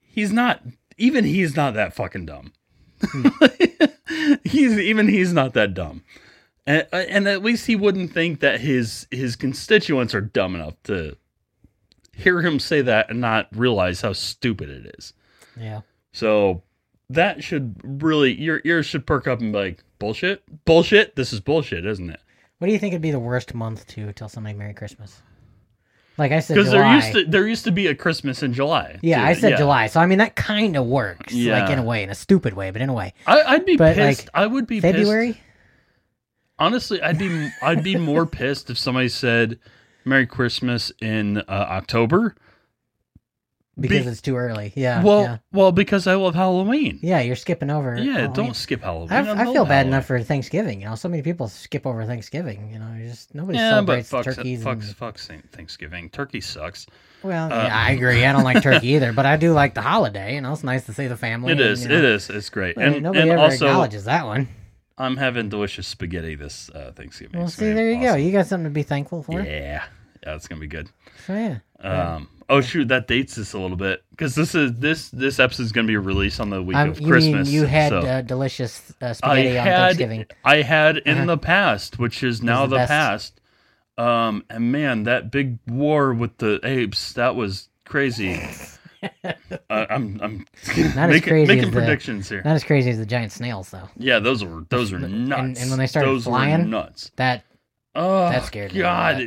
he's 0.00 0.32
not 0.32 0.62
even 0.98 1.24
he's 1.24 1.56
not 1.56 1.72
that 1.74 1.94
fucking 1.94 2.26
dumb 2.26 2.52
he's 4.44 4.78
even 4.78 5.08
he's 5.08 5.32
not 5.32 5.54
that 5.54 5.74
dumb 5.74 6.02
and, 6.66 6.86
and 6.92 7.26
at 7.26 7.42
least 7.42 7.66
he 7.66 7.74
wouldn't 7.76 8.12
think 8.12 8.40
that 8.40 8.60
his 8.60 9.06
his 9.10 9.34
constituents 9.36 10.14
are 10.14 10.20
dumb 10.20 10.54
enough 10.54 10.74
to 10.84 11.16
hear 12.12 12.42
him 12.42 12.58
say 12.58 12.82
that 12.82 13.10
and 13.10 13.20
not 13.20 13.48
realize 13.54 14.00
how 14.00 14.12
stupid 14.12 14.68
it 14.68 14.94
is 14.98 15.12
Yeah. 15.58 15.80
so 16.12 16.62
that 17.10 17.42
should 17.42 17.76
really 17.82 18.32
your 18.40 18.60
ears 18.64 18.86
should 18.86 19.06
perk 19.06 19.26
up 19.26 19.40
and 19.40 19.52
be 19.52 19.58
like 19.58 19.84
bullshit 19.98 20.42
bullshit 20.64 21.16
this 21.16 21.32
is 21.32 21.40
bullshit 21.40 21.84
isn't 21.86 22.10
it 22.10 22.20
What 22.58 22.66
do 22.68 22.72
you 22.72 22.78
think 22.78 22.92
would 22.92 23.02
be 23.02 23.10
the 23.10 23.18
worst 23.18 23.54
month 23.54 23.86
to 23.88 24.12
tell 24.12 24.28
somebody 24.28 24.56
Merry 24.56 24.74
Christmas? 24.74 25.20
Like 26.18 26.30
I 26.30 26.40
said, 26.40 26.56
because 26.56 26.70
there 26.70 26.94
used 26.94 27.12
to 27.12 27.24
there 27.24 27.48
used 27.48 27.64
to 27.64 27.72
be 27.72 27.86
a 27.86 27.94
christmas 27.94 28.42
in 28.42 28.52
july 28.52 28.98
yeah, 29.02 29.16
too. 29.18 29.24
I 29.24 29.32
said 29.32 29.56
July. 29.56 29.86
So 29.86 29.98
I 29.98 30.04
mean 30.06 30.18
that 30.18 30.36
kind 30.36 30.76
of 30.76 30.84
works, 30.86 31.32
yeah. 31.32 31.62
like 31.62 31.70
in 31.70 31.78
a 31.78 31.82
way, 31.82 32.02
in 32.02 32.10
a 32.10 32.14
stupid 32.14 32.52
way, 32.52 32.70
but 32.70 32.82
in 32.82 32.90
a 32.90 32.92
way. 32.92 33.14
I, 33.26 33.42
i'd 33.54 33.64
be 33.64 33.76
But, 33.78 33.94
pissed 33.96 34.26
like, 34.26 34.30
i 34.34 34.46
would 34.46 34.66
be 34.66 34.80
pissed. 34.82 34.94
February. 34.96 35.40
Honestly, 36.58 37.00
I'd 37.02 37.18
be 37.18 37.50
I'd 37.62 37.82
be 37.82 37.96
more 37.96 38.26
pissed 38.26 38.68
if 38.70 38.78
somebody 38.78 39.08
said 39.08 39.58
"Merry 40.04 40.26
Christmas" 40.26 40.92
in 41.00 41.38
uh, 41.38 41.42
October. 41.48 42.34
because 43.78 44.04
Be- 44.04 44.10
it's 44.10 44.20
too 44.20 44.36
early. 44.36 44.72
Yeah. 44.76 45.02
well, 45.02 45.22
yeah. 45.22 45.38
well, 45.52 45.72
because 45.72 46.06
I 46.06 46.14
love 46.14 46.34
Halloween. 46.34 46.98
Yeah, 47.02 47.20
you're 47.20 47.36
skipping 47.36 47.70
over. 47.70 47.96
Yeah, 47.96 48.12
Halloween. 48.12 48.32
don't 48.34 48.56
skip 48.56 48.82
Halloween. 48.82 49.12
I, 49.12 49.20
I 49.20 49.44
feel 49.44 49.64
bad 49.64 49.68
Halloween. 49.70 49.86
enough 49.88 50.06
for 50.06 50.20
Thanksgiving. 50.22 50.80
You 50.82 50.88
know, 50.88 50.94
so 50.94 51.08
many 51.08 51.22
people 51.22 51.48
skip 51.48 51.86
over 51.86 52.04
Thanksgiving. 52.04 52.70
You 52.70 52.78
know, 52.78 52.94
just 53.00 53.34
nobody 53.34 53.58
Yeah, 53.58 53.80
but 53.80 54.04
celebrates 54.04 54.36
turkeys. 54.36 54.62
fuck, 54.94 55.18
and, 55.30 55.50
Thanksgiving. 55.52 56.10
Turkey 56.10 56.40
sucks. 56.42 56.86
well, 57.22 57.52
uh, 57.52 57.64
yeah, 57.64 57.76
I 57.76 57.92
agree. 57.92 58.24
I 58.24 58.32
don't 58.32 58.44
like 58.44 58.62
turkey 58.68 58.88
either, 58.88 59.12
but 59.14 59.24
I 59.24 59.36
do 59.36 59.52
like 59.52 59.72
the 59.74 59.82
holiday. 59.82 60.34
You 60.34 60.42
know, 60.42 60.52
it's 60.52 60.64
nice 60.64 60.84
to 60.86 60.92
see 60.92 61.06
the 61.06 61.16
family. 61.16 61.52
It 61.52 61.60
and, 61.60 61.70
is. 61.70 61.82
you 61.82 61.88
know, 61.88 61.96
It 61.96 62.04
is. 62.04 62.28
It's 62.28 62.50
great. 62.50 62.76
And, 62.76 63.02
nobody 63.02 63.22
and 63.22 63.30
ever 63.30 63.40
also, 63.40 63.66
acknowledges 63.66 64.04
that 64.04 64.26
one. 64.26 64.48
I'm 64.98 65.16
having 65.16 65.48
delicious 65.48 65.86
spaghetti 65.88 66.34
this 66.34 66.70
uh, 66.70 66.92
Thanksgiving. 66.94 67.38
Well, 67.38 67.46
It's 67.48 67.56
see, 67.56 67.72
there 67.72 67.90
you 67.92 68.00
go. 68.00 68.14
You 68.14 68.30
got 68.32 68.46
something 68.46 68.64
to 68.64 68.70
be 68.70 68.82
thankful 68.82 69.22
for. 69.22 69.40
Yeah, 69.40 69.84
yeah, 70.22 70.34
it's 70.34 70.46
gonna 70.48 70.60
be 70.60 70.66
good. 70.66 70.88
So 71.26 71.34
yeah. 71.34 71.58
Um, 71.80 72.28
oh 72.48 72.60
shoot, 72.60 72.88
that 72.88 73.08
dates 73.08 73.34
this 73.34 73.54
a 73.54 73.58
little 73.58 73.76
bit 73.76 74.04
because 74.10 74.34
this 74.36 74.54
is 74.54 74.74
this 74.78 75.08
this 75.10 75.40
episode 75.40 75.64
is 75.64 75.72
gonna 75.72 75.88
be 75.88 75.96
released 75.96 76.38
on 76.40 76.50
the 76.50 76.62
week 76.62 76.76
Um, 76.76 76.90
of 76.90 77.00
you 77.00 77.08
Christmas. 77.08 77.48
mean 77.48 77.54
you 77.60 77.64
had 77.66 77.88
so- 77.90 78.00
uh, 78.00 78.20
delicious 78.22 78.92
uh, 79.02 79.06
I 79.06 79.12
spaghetti 79.12 79.58
on 79.58 79.66
had 79.66 79.76
Thanksgiving? 79.86 80.26
I 80.44 80.56
had 80.62 80.98
in 80.98 81.16
Uh-huh. 81.18 81.26
the 81.26 81.38
past, 81.38 81.98
which 81.98 82.22
is 82.22 82.42
now 82.42 82.66
the 82.66 82.78
the, 82.78 82.86
past. 82.86 83.40
Um, 83.98 84.44
and 84.48 84.70
man, 84.72 85.02
that 85.04 85.30
big 85.30 85.58
war 85.66 86.14
with 86.14 86.38
the 86.38 86.60
apes 86.64 87.12
that 87.14 87.34
was 87.34 87.68
crazy. 87.84 88.40
I'm 89.94 90.20
I'm 90.22 90.46
Not 90.76 90.76
as 90.76 90.94
making, 91.08 91.22
crazy 91.28 91.46
making 91.48 91.64
as 91.64 91.70
the- 91.70 91.72
predictions 91.80 92.28
here. 92.28 92.42
Not 92.44 92.54
as 92.56 92.64
crazy 92.64 92.90
as 92.90 92.98
the 92.98 93.06
giant 93.06 93.32
snails, 93.32 93.70
though. 93.70 93.88
Yeah, 93.96 94.18
those 94.18 94.44
were 94.44 94.64
those 94.68 94.92
were 94.92 94.98
nuts. 94.98 95.60
and 95.60 95.70
when 95.70 95.78
they 95.78 95.86
started 95.86 96.08
those 96.10 96.24
flying, 96.24 96.70
nuts. 96.70 97.10
That 97.16 97.44
Oh, 97.94 98.30
that 98.30 98.44
scared 98.46 98.72
me 98.72 98.80
God. 98.80 99.16
I 99.16 99.24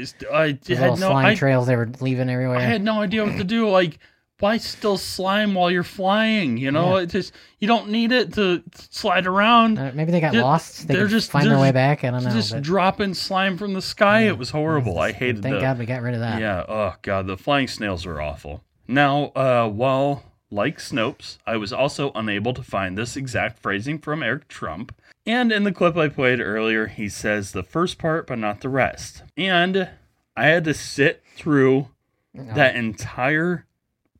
those 0.53 0.77
had 0.77 0.89
no, 0.91 0.95
slime 0.95 1.25
I, 1.27 1.35
trails 1.35 1.67
they 1.67 1.75
were 1.75 1.89
leaving 2.01 2.29
everywhere. 2.29 2.57
I 2.57 2.61
had 2.61 2.83
no 2.83 2.99
idea 3.01 3.23
what 3.23 3.37
to 3.37 3.43
do. 3.43 3.69
Like, 3.69 3.99
why 4.39 4.57
still 4.57 4.97
slime 4.97 5.53
while 5.53 5.69
you're 5.69 5.83
flying? 5.83 6.57
You 6.57 6.71
know, 6.71 6.97
Yeah. 6.97 7.03
it 7.03 7.05
just 7.11 7.31
you 7.59 7.67
don't 7.67 7.89
need 7.89 8.11
it 8.11 8.33
to 8.33 8.63
slide 8.89 9.27
around. 9.27 9.77
Uh, 9.77 9.91
maybe 9.93 10.11
they 10.11 10.19
got 10.19 10.33
They're- 10.33 10.41
lost. 10.41 10.87
They 10.87 10.95
they're 10.95 11.03
could 11.03 11.11
just- 11.11 11.29
find 11.29 11.47
their 11.47 11.59
way 11.59 11.71
back. 11.71 12.03
I 12.03 12.09
don't 12.09 12.23
know. 12.23 12.31
just 12.31 12.53
but 12.53 12.63
dropping 12.63 13.13
slime 13.13 13.55
from 13.59 13.73
the 13.75 13.83
sky. 13.83 14.21
It 14.21 14.37
was 14.39 14.49
horrible. 14.49 14.97
I 14.97 15.11
hated 15.11 15.43
thank 15.43 15.55
that. 15.55 15.61
God 15.61 15.77
we 15.77 15.85
got 15.85 16.01
rid 16.01 16.15
of 16.15 16.21
that. 16.21 16.41
Yeah. 16.41 16.65
Oh 16.67 16.95
God, 17.03 17.27
the 17.27 17.37
flying 17.37 17.67
snails 17.67 18.03
are 18.07 18.19
awful. 18.19 18.63
Now, 18.87 19.25
uh, 19.35 19.69
while 19.69 20.23
like 20.55 20.79
Snopes, 20.79 21.37
I 21.45 21.57
was 21.57 21.71
also 21.73 22.11
unable 22.15 22.53
to 22.53 22.63
find 22.63 22.97
this 22.97 23.15
exact 23.15 23.59
phrasing 23.59 23.99
from 23.99 24.23
Eric 24.23 24.47
Trump. 24.47 24.95
And 25.27 25.51
in 25.51 25.63
the 25.63 25.71
clip 25.71 25.97
I 25.97 26.07
played 26.07 26.39
earlier, 26.39 26.87
he 26.87 27.09
says 27.09 27.51
the 27.51 27.63
first 27.63 27.97
part, 27.97 28.27
but 28.27 28.39
not 28.39 28.61
the 28.61 28.69
rest. 28.69 29.23
And 29.37 29.89
I 30.35 30.45
had 30.47 30.63
to 30.63 30.73
sit 30.73 31.23
through 31.35 31.89
that 32.33 32.75
entire 32.75 33.65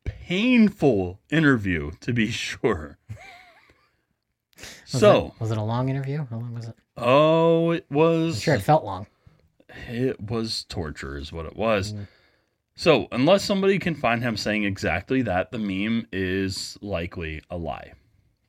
painful 0.04 1.20
interview 1.30 1.92
to 2.00 2.12
be 2.12 2.30
sure. 2.30 2.98
Was 4.58 5.00
so, 5.00 5.26
it, 5.36 5.40
was 5.40 5.50
it 5.50 5.58
a 5.58 5.62
long 5.62 5.88
interview? 5.88 6.24
How 6.30 6.36
long 6.38 6.54
was 6.54 6.68
it? 6.68 6.74
oh, 6.96 7.72
it 7.72 7.86
I'm 7.90 7.96
was 7.96 8.40
sure 8.40 8.54
it 8.54 8.62
felt 8.62 8.84
long. 8.84 9.06
it 9.88 10.20
was 10.20 10.64
torture, 10.68 11.16
is 11.16 11.32
what 11.32 11.44
it 11.46 11.56
was. 11.56 11.92
Mm. 11.92 12.06
So, 12.76 13.08
unless 13.10 13.42
somebody 13.42 13.78
can 13.78 13.94
find 13.94 14.22
him 14.22 14.36
saying 14.36 14.64
exactly 14.64 15.22
that, 15.22 15.50
the 15.50 15.58
meme 15.58 16.06
is 16.12 16.76
likely 16.82 17.40
a 17.48 17.56
lie. 17.56 17.94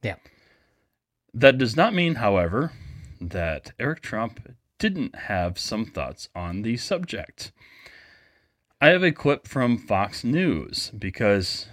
Yeah. 0.03 0.15
That 1.33 1.57
does 1.57 1.77
not 1.77 1.93
mean, 1.93 2.15
however, 2.15 2.73
that 3.21 3.71
Eric 3.79 4.01
Trump 4.01 4.53
didn't 4.79 5.15
have 5.15 5.57
some 5.57 5.85
thoughts 5.85 6.27
on 6.35 6.61
the 6.61 6.75
subject. 6.77 7.51
I 8.81 8.89
have 8.89 9.01
a 9.03 9.11
clip 9.11 9.47
from 9.47 9.77
Fox 9.77 10.23
News 10.23 10.91
because 10.97 11.67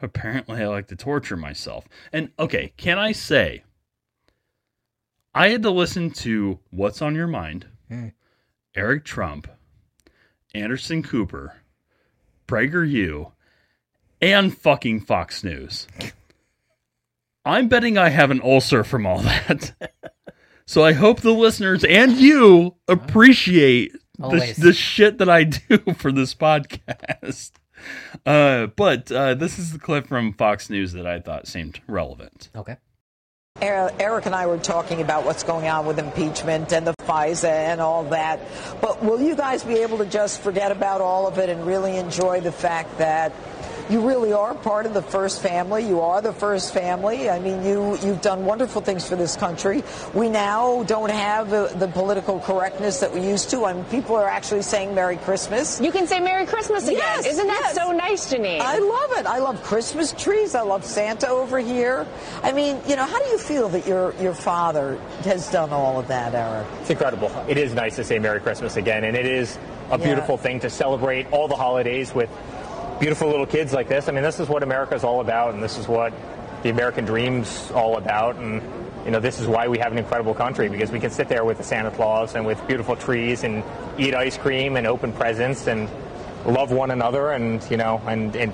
apparently 0.00 0.62
I 0.62 0.66
like 0.66 0.88
to 0.88 0.96
torture 0.96 1.36
myself. 1.36 1.86
And 2.12 2.30
okay, 2.38 2.74
can 2.76 2.98
I 2.98 3.12
say 3.12 3.64
I 5.34 5.48
had 5.48 5.62
to 5.62 5.70
listen 5.70 6.10
to 6.10 6.60
What's 6.70 7.02
on 7.02 7.14
Your 7.14 7.26
Mind, 7.26 7.66
Hmm. 7.88 8.08
Eric 8.74 9.04
Trump, 9.04 9.48
Anderson 10.56 11.02
Cooper, 11.02 11.54
PragerU, 12.48 13.32
and 14.20 14.56
fucking 14.56 15.00
Fox 15.00 15.44
News. 15.44 15.86
I'm 17.44 17.68
betting 17.68 17.96
I 17.96 18.08
have 18.08 18.30
an 18.30 18.40
ulcer 18.42 18.82
from 18.82 19.06
all 19.06 19.18
that. 19.22 19.72
so 20.66 20.84
I 20.84 20.92
hope 20.92 21.20
the 21.20 21.32
listeners 21.32 21.84
and 21.84 22.12
you 22.12 22.74
appreciate 22.88 23.92
the, 24.18 24.54
the 24.58 24.72
shit 24.72 25.18
that 25.18 25.28
I 25.28 25.44
do 25.44 25.78
for 25.96 26.10
this 26.10 26.34
podcast. 26.34 27.52
Uh, 28.24 28.66
but 28.68 29.12
uh, 29.12 29.34
this 29.34 29.58
is 29.58 29.72
the 29.72 29.78
clip 29.78 30.06
from 30.08 30.32
Fox 30.32 30.70
News 30.70 30.92
that 30.92 31.06
I 31.06 31.20
thought 31.20 31.46
seemed 31.46 31.80
relevant. 31.86 32.48
Okay. 32.56 32.76
Er- 33.62 33.90
Eric 33.98 34.26
and 34.26 34.34
I 34.34 34.46
were 34.46 34.58
talking 34.58 35.00
about 35.00 35.24
what's 35.24 35.42
going 35.42 35.66
on 35.66 35.86
with 35.86 35.98
impeachment 35.98 36.72
and 36.72 36.86
the 36.86 36.94
FISA 37.06 37.48
and 37.48 37.80
all 37.80 38.04
that. 38.04 38.38
But 38.82 39.02
will 39.02 39.20
you 39.20 39.34
guys 39.34 39.64
be 39.64 39.78
able 39.78 39.98
to 39.98 40.04
just 40.06 40.42
forget 40.42 40.70
about 40.72 41.00
all 41.00 41.26
of 41.26 41.38
it 41.38 41.48
and 41.48 41.66
really 41.66 41.96
enjoy 41.96 42.40
the 42.40 42.52
fact 42.52 42.98
that 42.98 43.32
you 43.88 44.06
really 44.06 44.32
are 44.32 44.54
part 44.54 44.86
of 44.86 44.94
the 44.94 45.02
first 45.02 45.42
family? 45.42 45.86
You 45.86 46.00
are 46.00 46.20
the 46.20 46.32
first 46.32 46.72
family. 46.74 47.30
I 47.30 47.38
mean, 47.38 47.64
you, 47.64 47.96
you've 47.98 48.20
done 48.20 48.44
wonderful 48.44 48.80
things 48.82 49.08
for 49.08 49.16
this 49.16 49.36
country. 49.36 49.82
We 50.14 50.28
now 50.28 50.82
don't 50.84 51.10
have 51.10 51.50
the, 51.50 51.72
the 51.76 51.88
political 51.88 52.40
correctness 52.40 53.00
that 53.00 53.12
we 53.12 53.20
used 53.20 53.50
to. 53.50 53.64
I 53.64 53.72
mean, 53.72 53.84
people 53.86 54.16
are 54.16 54.28
actually 54.28 54.62
saying 54.62 54.94
Merry 54.94 55.16
Christmas. 55.18 55.80
You 55.80 55.92
can 55.92 56.06
say 56.06 56.20
Merry 56.20 56.46
Christmas 56.46 56.84
again. 56.88 56.98
Yes, 56.98 57.26
Isn't 57.26 57.46
that 57.46 57.60
yes. 57.66 57.76
so 57.76 57.92
nice, 57.92 58.32
Jeanine? 58.32 58.60
I 58.60 58.78
love 58.78 59.12
it. 59.18 59.26
I 59.26 59.38
love 59.38 59.62
Christmas 59.62 60.12
trees. 60.12 60.54
I 60.54 60.62
love 60.62 60.84
Santa 60.84 61.28
over 61.28 61.58
here. 61.58 62.06
I 62.42 62.52
mean, 62.52 62.80
you 62.88 62.96
know, 62.96 63.04
how 63.04 63.18
do 63.18 63.28
you 63.30 63.38
feel 63.38 63.68
that 63.70 63.86
your 63.86 64.14
your 64.20 64.34
father 64.34 64.96
has 65.24 65.50
done 65.50 65.70
all 65.70 65.98
of 65.98 66.08
that, 66.08 66.34
Eric? 66.34 66.66
It's 66.80 66.90
incredible. 66.90 67.30
It 67.48 67.58
is 67.58 67.74
nice 67.74 67.96
to 67.96 68.04
say 68.04 68.18
Merry 68.18 68.40
Christmas 68.40 68.76
again, 68.76 69.04
and 69.04 69.16
it 69.16 69.26
is 69.26 69.56
a 69.90 69.98
Yeah. 69.98 70.04
beautiful 70.04 70.36
thing 70.36 70.60
to 70.60 70.70
celebrate 70.70 71.30
all 71.32 71.46
the 71.48 71.54
holidays 71.56 72.12
with 72.14 72.28
beautiful 72.98 73.28
little 73.28 73.46
kids 73.46 73.72
like 73.72 73.88
this. 73.88 74.08
I 74.08 74.12
mean, 74.12 74.22
this 74.22 74.40
is 74.40 74.48
what 74.48 74.62
America 74.62 74.94
is 74.94 75.04
all 75.04 75.20
about, 75.20 75.54
and 75.54 75.62
this 75.62 75.78
is 75.78 75.86
what 75.88 76.12
the 76.62 76.70
American 76.70 77.04
dream's 77.04 77.70
all 77.72 77.96
about, 77.96 78.36
and 78.36 78.62
you 79.04 79.10
know, 79.12 79.20
this 79.20 79.38
is 79.38 79.46
why 79.46 79.68
we 79.68 79.78
have 79.78 79.92
an 79.92 79.98
incredible 79.98 80.34
country 80.34 80.68
because 80.68 80.90
we 80.90 80.98
can 80.98 81.10
sit 81.10 81.28
there 81.28 81.44
with 81.44 81.58
the 81.58 81.62
Santa 81.62 81.90
Claus 81.92 82.34
and 82.34 82.44
with 82.44 82.64
beautiful 82.66 82.96
trees 82.96 83.44
and 83.44 83.62
eat 83.98 84.14
ice 84.14 84.36
cream 84.36 84.76
and 84.76 84.84
open 84.86 85.12
presents 85.12 85.68
and 85.68 85.88
love 86.44 86.72
one 86.72 86.90
another, 86.90 87.30
and 87.30 87.62
you 87.70 87.76
know, 87.76 88.00
and 88.06 88.34
and 88.34 88.52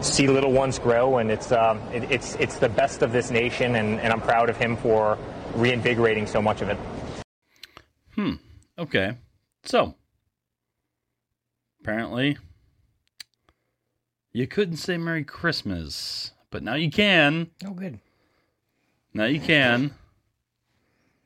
see 0.00 0.26
little 0.26 0.52
ones 0.52 0.78
grow, 0.78 1.18
and 1.18 1.30
it's 1.30 1.50
um, 1.50 1.78
it, 1.92 2.10
it's 2.10 2.34
it's 2.36 2.58
the 2.58 2.68
best 2.68 3.02
of 3.02 3.12
this 3.12 3.30
nation, 3.30 3.76
and, 3.76 4.00
and 4.00 4.12
I'm 4.12 4.20
proud 4.20 4.50
of 4.50 4.56
him 4.56 4.76
for 4.76 5.18
reinvigorating 5.54 6.26
so 6.26 6.42
much 6.42 6.60
of 6.62 6.68
it. 6.68 6.78
Hmm. 8.14 8.34
Okay. 8.78 9.16
So, 9.64 9.94
apparently, 11.80 12.36
you 14.34 14.46
couldn't 14.46 14.76
say 14.76 14.98
Merry 14.98 15.24
Christmas, 15.24 16.32
but 16.50 16.62
now 16.62 16.74
you 16.74 16.90
can. 16.90 17.50
Oh, 17.64 17.70
good. 17.70 17.98
Now 19.14 19.24
you 19.24 19.40
can 19.40 19.94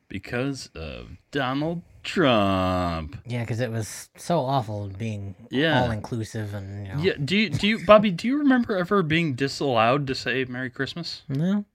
because 0.07 0.67
of 0.75 1.09
Donald 1.31 1.81
Trump. 2.03 3.17
Yeah, 3.25 3.41
because 3.41 3.59
it 3.59 3.71
was 3.71 4.09
so 4.15 4.39
awful 4.39 4.87
being 4.97 5.35
Yeah. 5.49 5.81
all 5.83 5.91
inclusive 5.91 6.53
and 6.53 6.87
you 6.87 6.93
know. 6.93 7.01
Yeah, 7.01 7.13
do 7.23 7.35
you 7.37 7.49
do 7.49 7.67
you 7.67 7.85
Bobby, 7.85 8.11
do 8.11 8.27
you 8.27 8.37
remember 8.37 8.77
ever 8.77 9.03
being 9.03 9.33
disallowed 9.33 10.07
to 10.07 10.15
say 10.15 10.45
Merry 10.45 10.69
Christmas? 10.69 11.23
No. 11.27 11.65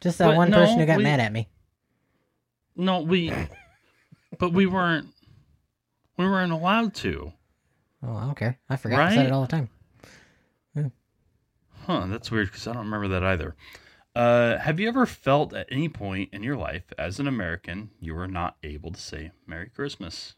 Just 0.00 0.18
that 0.18 0.28
But 0.28 0.36
one 0.36 0.52
person 0.52 0.78
who 0.78 0.86
got 0.86 0.98
we- 0.98 1.04
mad 1.04 1.20
at 1.20 1.32
me. 1.32 1.48
No, 2.76 3.00
we 3.00 3.32
but 4.38 4.52
we 4.52 4.66
weren't 4.66 5.08
we 6.16 6.24
weren't 6.24 6.52
allowed 6.52 6.94
to. 6.96 7.32
Oh, 8.02 8.14
I 8.16 8.26
don't 8.26 8.36
care. 8.36 8.58
I 8.68 8.76
forgot. 8.76 9.00
I 9.00 9.14
said 9.14 9.26
it 9.26 9.32
all 9.32 9.42
the 9.42 9.48
time. 9.48 9.68
Huh, 11.86 12.06
that's 12.08 12.30
weird 12.30 12.48
because 12.48 12.66
I 12.66 12.72
don't 12.72 12.84
remember 12.84 13.08
that 13.08 13.22
either. 13.24 13.54
Uh, 14.14 14.58
have 14.58 14.80
you 14.80 14.88
ever 14.88 15.06
felt 15.06 15.52
at 15.54 15.68
any 15.70 15.88
point 15.88 16.30
in 16.32 16.42
your 16.42 16.56
life 16.56 16.84
as 16.98 17.20
an 17.20 17.28
American 17.28 17.90
you 18.00 18.14
were 18.14 18.26
not 18.26 18.56
able 18.62 18.90
to 18.90 19.00
say 19.00 19.30
Merry 19.46 19.68
Christmas? 19.68 20.34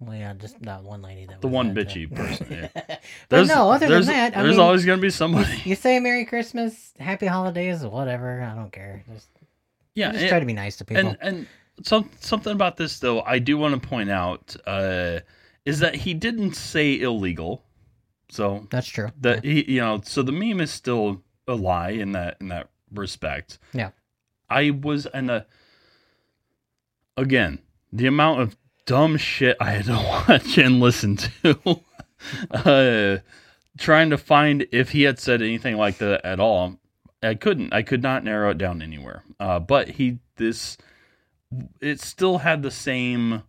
Well, 0.00 0.14
yeah, 0.16 0.32
just 0.34 0.62
that 0.62 0.84
one 0.84 1.02
lady 1.02 1.26
that 1.26 1.40
The 1.40 1.48
was 1.48 1.54
one 1.54 1.74
bitchy 1.74 2.14
person. 2.14 2.46
Yeah. 2.50 2.96
But 3.28 3.46
no, 3.48 3.70
other 3.70 3.86
than 3.86 3.90
there's, 3.90 4.06
that, 4.06 4.36
I 4.36 4.42
there's 4.42 4.56
mean- 4.56 4.64
always 4.64 4.84
going 4.84 4.98
to 4.98 5.02
be 5.02 5.10
somebody. 5.10 5.60
You 5.64 5.74
say 5.74 5.98
Merry 5.98 6.24
Christmas, 6.24 6.92
Happy 7.00 7.26
Holidays, 7.26 7.82
whatever. 7.84 8.40
I 8.42 8.54
don't 8.54 8.70
care. 8.70 9.02
Just, 9.12 9.28
Yeah, 9.94 10.12
just 10.12 10.22
and- 10.22 10.28
try 10.28 10.40
to 10.40 10.46
be 10.46 10.52
nice 10.52 10.76
to 10.76 10.84
people. 10.84 11.08
And 11.08 11.18
and 11.20 11.46
some 11.82 12.10
something 12.20 12.52
about 12.52 12.76
this 12.76 13.00
though, 13.00 13.22
I 13.22 13.38
do 13.40 13.58
want 13.58 13.80
to 13.80 13.88
point 13.88 14.10
out 14.10 14.54
uh, 14.66 15.18
is 15.64 15.80
that 15.80 15.96
he 15.96 16.14
didn't 16.14 16.54
say 16.54 17.00
illegal. 17.00 17.64
So 18.30 18.66
That's 18.70 18.86
true. 18.88 19.10
that 19.20 19.44
he, 19.44 19.72
you 19.72 19.80
know, 19.80 20.00
so 20.04 20.22
the 20.22 20.32
meme 20.32 20.60
is 20.60 20.70
still 20.70 21.22
a 21.46 21.54
lie 21.54 21.90
in 21.90 22.12
that 22.12 22.36
in 22.40 22.48
that 22.48 22.68
respect. 22.92 23.58
Yeah. 23.72 23.90
I 24.50 24.70
was 24.70 25.06
in 25.06 25.30
a 25.30 25.46
again 27.16 27.60
the 27.92 28.06
amount 28.06 28.40
of 28.40 28.56
dumb 28.86 29.16
shit 29.16 29.56
I 29.60 29.72
had 29.72 29.86
to 29.86 29.92
watch 30.28 30.58
and 30.58 30.80
listen 30.80 31.16
to, 31.16 31.80
uh, 32.50 33.18
trying 33.78 34.10
to 34.10 34.18
find 34.18 34.66
if 34.72 34.90
he 34.90 35.02
had 35.02 35.18
said 35.18 35.42
anything 35.42 35.76
like 35.76 35.98
that 35.98 36.24
at 36.24 36.40
all. 36.40 36.78
I 37.22 37.34
couldn't. 37.34 37.72
I 37.72 37.82
could 37.82 38.02
not 38.02 38.22
narrow 38.24 38.50
it 38.50 38.58
down 38.58 38.80
anywhere. 38.80 39.24
Uh, 39.40 39.58
but 39.58 39.88
he 39.88 40.18
this 40.36 40.78
it 41.80 42.00
still 42.00 42.38
had 42.38 42.62
the 42.62 42.70
same 42.70 43.42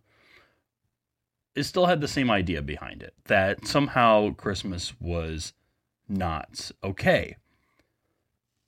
it 1.54 1.64
still 1.64 1.86
had 1.86 2.00
the 2.00 2.08
same 2.08 2.30
idea 2.30 2.62
behind 2.62 3.02
it 3.02 3.14
that 3.24 3.66
somehow 3.66 4.32
Christmas 4.34 4.92
was 5.00 5.52
not 6.08 6.70
okay. 6.82 7.36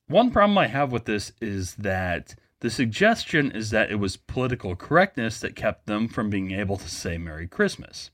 One 0.07 0.31
problem 0.31 0.57
I 0.57 0.67
have 0.67 0.91
with 0.91 1.05
this 1.05 1.31
is 1.41 1.75
that 1.75 2.35
the 2.59 2.69
suggestion 2.69 3.51
is 3.51 3.69
that 3.71 3.91
it 3.91 3.95
was 3.95 4.15
political 4.17 4.75
correctness 4.75 5.39
that 5.39 5.55
kept 5.55 5.85
them 5.85 6.07
from 6.07 6.29
being 6.29 6.51
able 6.51 6.77
to 6.77 6.89
say 6.89 7.17
Merry 7.17 7.47
Christmas. 7.47 8.11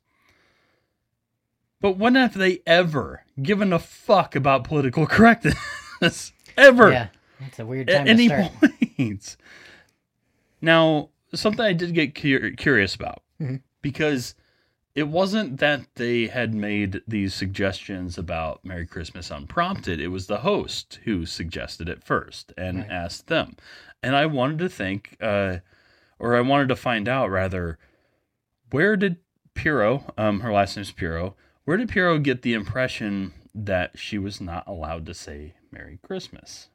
But 1.82 1.98
when 1.98 2.16
have 2.16 2.34
they 2.38 2.62
ever 2.68 3.24
given 3.42 3.72
a 3.74 3.80
fuck 3.80 4.36
about 4.36 4.64
political 4.64 5.06
correctness? 5.08 6.34
ever? 6.58 6.92
Yeah, 6.92 7.08
it's 7.40 7.60
a 7.60 7.66
weird 7.66 7.88
time 7.88 8.02
at 8.02 8.04
to 8.06 8.10
any 8.10 8.28
start. 8.28 8.52
point. 8.98 9.38
Now, 10.62 11.10
something 11.34 11.66
I 11.66 11.74
did 11.74 11.94
get 11.94 12.16
cur- 12.16 12.52
curious 12.52 12.96
about 12.96 13.24
Mhm. 13.42 13.62
because 13.82 14.36
it 15.00 15.08
wasn't 15.08 15.60
that 15.62 15.96
they 15.96 16.28
had 16.28 16.54
made 16.54 17.02
these 17.08 17.34
suggestions 17.34 18.18
about 18.18 18.66
Merry 18.66 18.86
Christmas 18.86 19.32
unprompted. 19.32 20.02
It 20.02 20.10
was 20.10 20.28
the 20.28 20.40
host 20.40 21.00
who 21.06 21.26
suggested 21.26 21.88
it 21.88 22.04
first 22.04 22.52
and 22.58 22.80
Right. 22.80 22.92
asked 22.92 23.28
them. 23.28 23.56
And 24.04 24.14
I 24.14 24.26
wanted 24.26 24.60
to 24.60 24.68
think, 24.68 25.16
uh, 25.22 25.60
or 26.20 26.36
I 26.36 26.42
wanted 26.42 26.68
to 26.68 26.76
find 26.76 27.08
out 27.08 27.30
rather, 27.30 27.80
where 28.72 28.98
did 28.98 29.16
Pirro, 29.54 30.14
um, 30.18 30.42
her 30.42 30.52
last 30.52 30.76
name's 30.76 30.92
Pirro, 30.92 31.38
where 31.64 31.78
did 31.78 31.88
Pirro 31.88 32.20
get 32.20 32.42
the 32.42 32.54
impression 32.54 33.32
that 33.56 33.98
she 33.98 34.18
was 34.18 34.42
not 34.42 34.68
allowed 34.68 35.06
to 35.06 35.14
say 35.14 35.54
Merry 35.72 35.98
Christmas? 36.04 36.68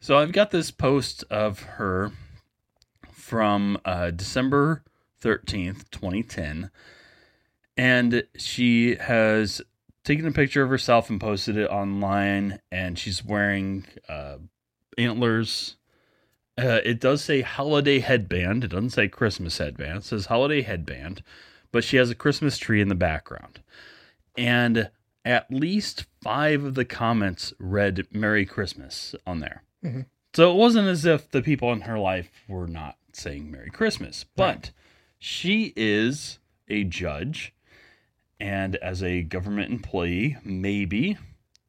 So 0.00 0.16
I've 0.16 0.32
got 0.32 0.52
this 0.52 0.70
post 0.70 1.22
of 1.28 1.60
her 1.60 2.12
from 3.12 3.76
uh, 3.84 4.10
December 4.10 4.84
13th, 5.20 5.90
2010. 5.90 6.70
And 7.76 8.24
she 8.36 8.96
has 8.96 9.62
taken 10.04 10.26
a 10.26 10.32
picture 10.32 10.62
of 10.62 10.70
herself 10.70 11.10
and 11.10 11.20
posted 11.20 11.56
it 11.56 11.70
online. 11.70 12.60
And 12.72 12.98
she's 12.98 13.24
wearing 13.24 13.86
uh, 14.08 14.38
antlers. 14.96 15.76
Uh, 16.56 16.80
it 16.84 17.00
does 17.00 17.22
say 17.22 17.42
holiday 17.42 18.00
headband. 18.00 18.64
It 18.64 18.68
doesn't 18.68 18.90
say 18.90 19.08
Christmas 19.08 19.58
headband. 19.58 19.98
It 19.98 20.04
says 20.04 20.26
holiday 20.26 20.62
headband. 20.62 21.22
But 21.70 21.84
she 21.84 21.98
has 21.98 22.10
a 22.10 22.14
Christmas 22.14 22.58
tree 22.58 22.80
in 22.80 22.88
the 22.88 22.94
background. 22.94 23.60
And 24.36 24.90
at 25.24 25.50
least 25.50 26.06
five 26.22 26.64
of 26.64 26.74
the 26.74 26.84
comments 26.84 27.52
read 27.58 28.06
Merry 28.10 28.46
Christmas 28.46 29.14
on 29.26 29.40
there. 29.40 29.62
So 30.34 30.50
it 30.50 30.56
wasn't 30.56 30.88
as 30.88 31.04
if 31.04 31.30
the 31.30 31.42
people 31.42 31.72
in 31.72 31.82
her 31.82 31.98
life 31.98 32.30
were 32.48 32.66
not 32.66 32.96
saying 33.12 33.50
Merry 33.50 33.70
Christmas, 33.70 34.24
but 34.36 34.70
she 35.18 35.72
is 35.76 36.38
a 36.68 36.84
judge. 36.84 37.54
And 38.40 38.76
as 38.76 39.02
a 39.02 39.22
government 39.22 39.72
employee, 39.72 40.36
maybe, 40.44 41.18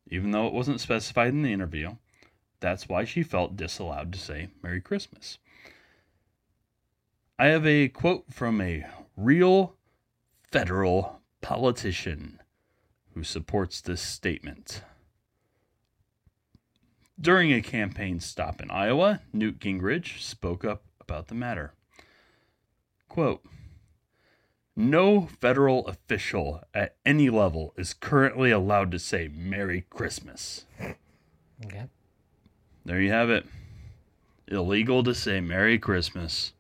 even 0.08 0.32
though 0.32 0.46
it 0.48 0.54
wasn't 0.54 0.82
specified 0.82 1.30
in 1.30 1.42
the 1.42 1.54
interview, 1.54 1.96
that's 2.60 2.88
why 2.88 3.06
she 3.06 3.24
felt 3.24 3.56
disallowed 3.56 4.14
to 4.14 4.20
say 4.20 4.50
Merry 4.62 4.82
Christmas. 4.82 5.40
I 7.40 7.48
have 7.48 7.66
a 7.66 7.88
quote 7.88 8.26
from 8.32 8.62
a 8.62 8.86
real 9.16 9.76
federal 10.52 11.22
politician 11.42 12.42
who 13.14 13.24
supports 13.24 13.82
this 13.82 14.02
statement. 14.02 14.84
During 17.20 17.52
a 17.52 17.62
campaign 17.62 18.20
stop 18.20 18.62
in 18.62 18.70
Iowa, 18.70 19.22
Newt 19.34 19.60
Gingrich 19.60 20.22
spoke 20.22 20.64
up 20.64 20.84
about 21.02 21.28
the 21.28 21.36
matter. 21.36 21.74
Quote 23.10 23.44
No 24.76 25.28
federal 25.42 25.86
official 25.88 26.64
at 26.74 26.96
any 27.06 27.30
level 27.30 27.74
is 27.76 27.94
currently 27.94 28.52
allowed 28.52 28.92
to 28.92 29.00
say 29.00 29.28
Merry 29.28 29.86
Christmas. 29.90 30.66
Okay. 31.66 31.86
There 32.86 33.02
you 33.02 33.12
have 33.12 33.30
it. 33.30 33.46
Illegal 34.48 35.04
to 35.04 35.14
say 35.14 35.42
Merry 35.42 35.78
Christmas. 35.78 36.54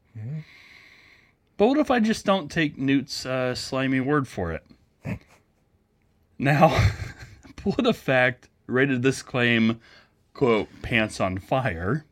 But 1.57 1.67
what 1.67 1.77
if 1.77 1.89
I 1.91 1.99
just 1.99 2.25
don't 2.25 2.51
take 2.51 2.77
Newt's 2.77 3.25
uh, 3.25 3.55
slimy 3.55 3.99
word 3.99 4.27
for 4.27 4.51
it? 4.51 4.63
Now, 6.37 6.69
PolitiFact 7.57 8.47
rated 8.67 9.01
this 9.01 9.21
claim, 9.21 9.79
quote, 10.33 10.69
pants 10.81 11.19
on 11.19 11.37
fire, 11.37 12.05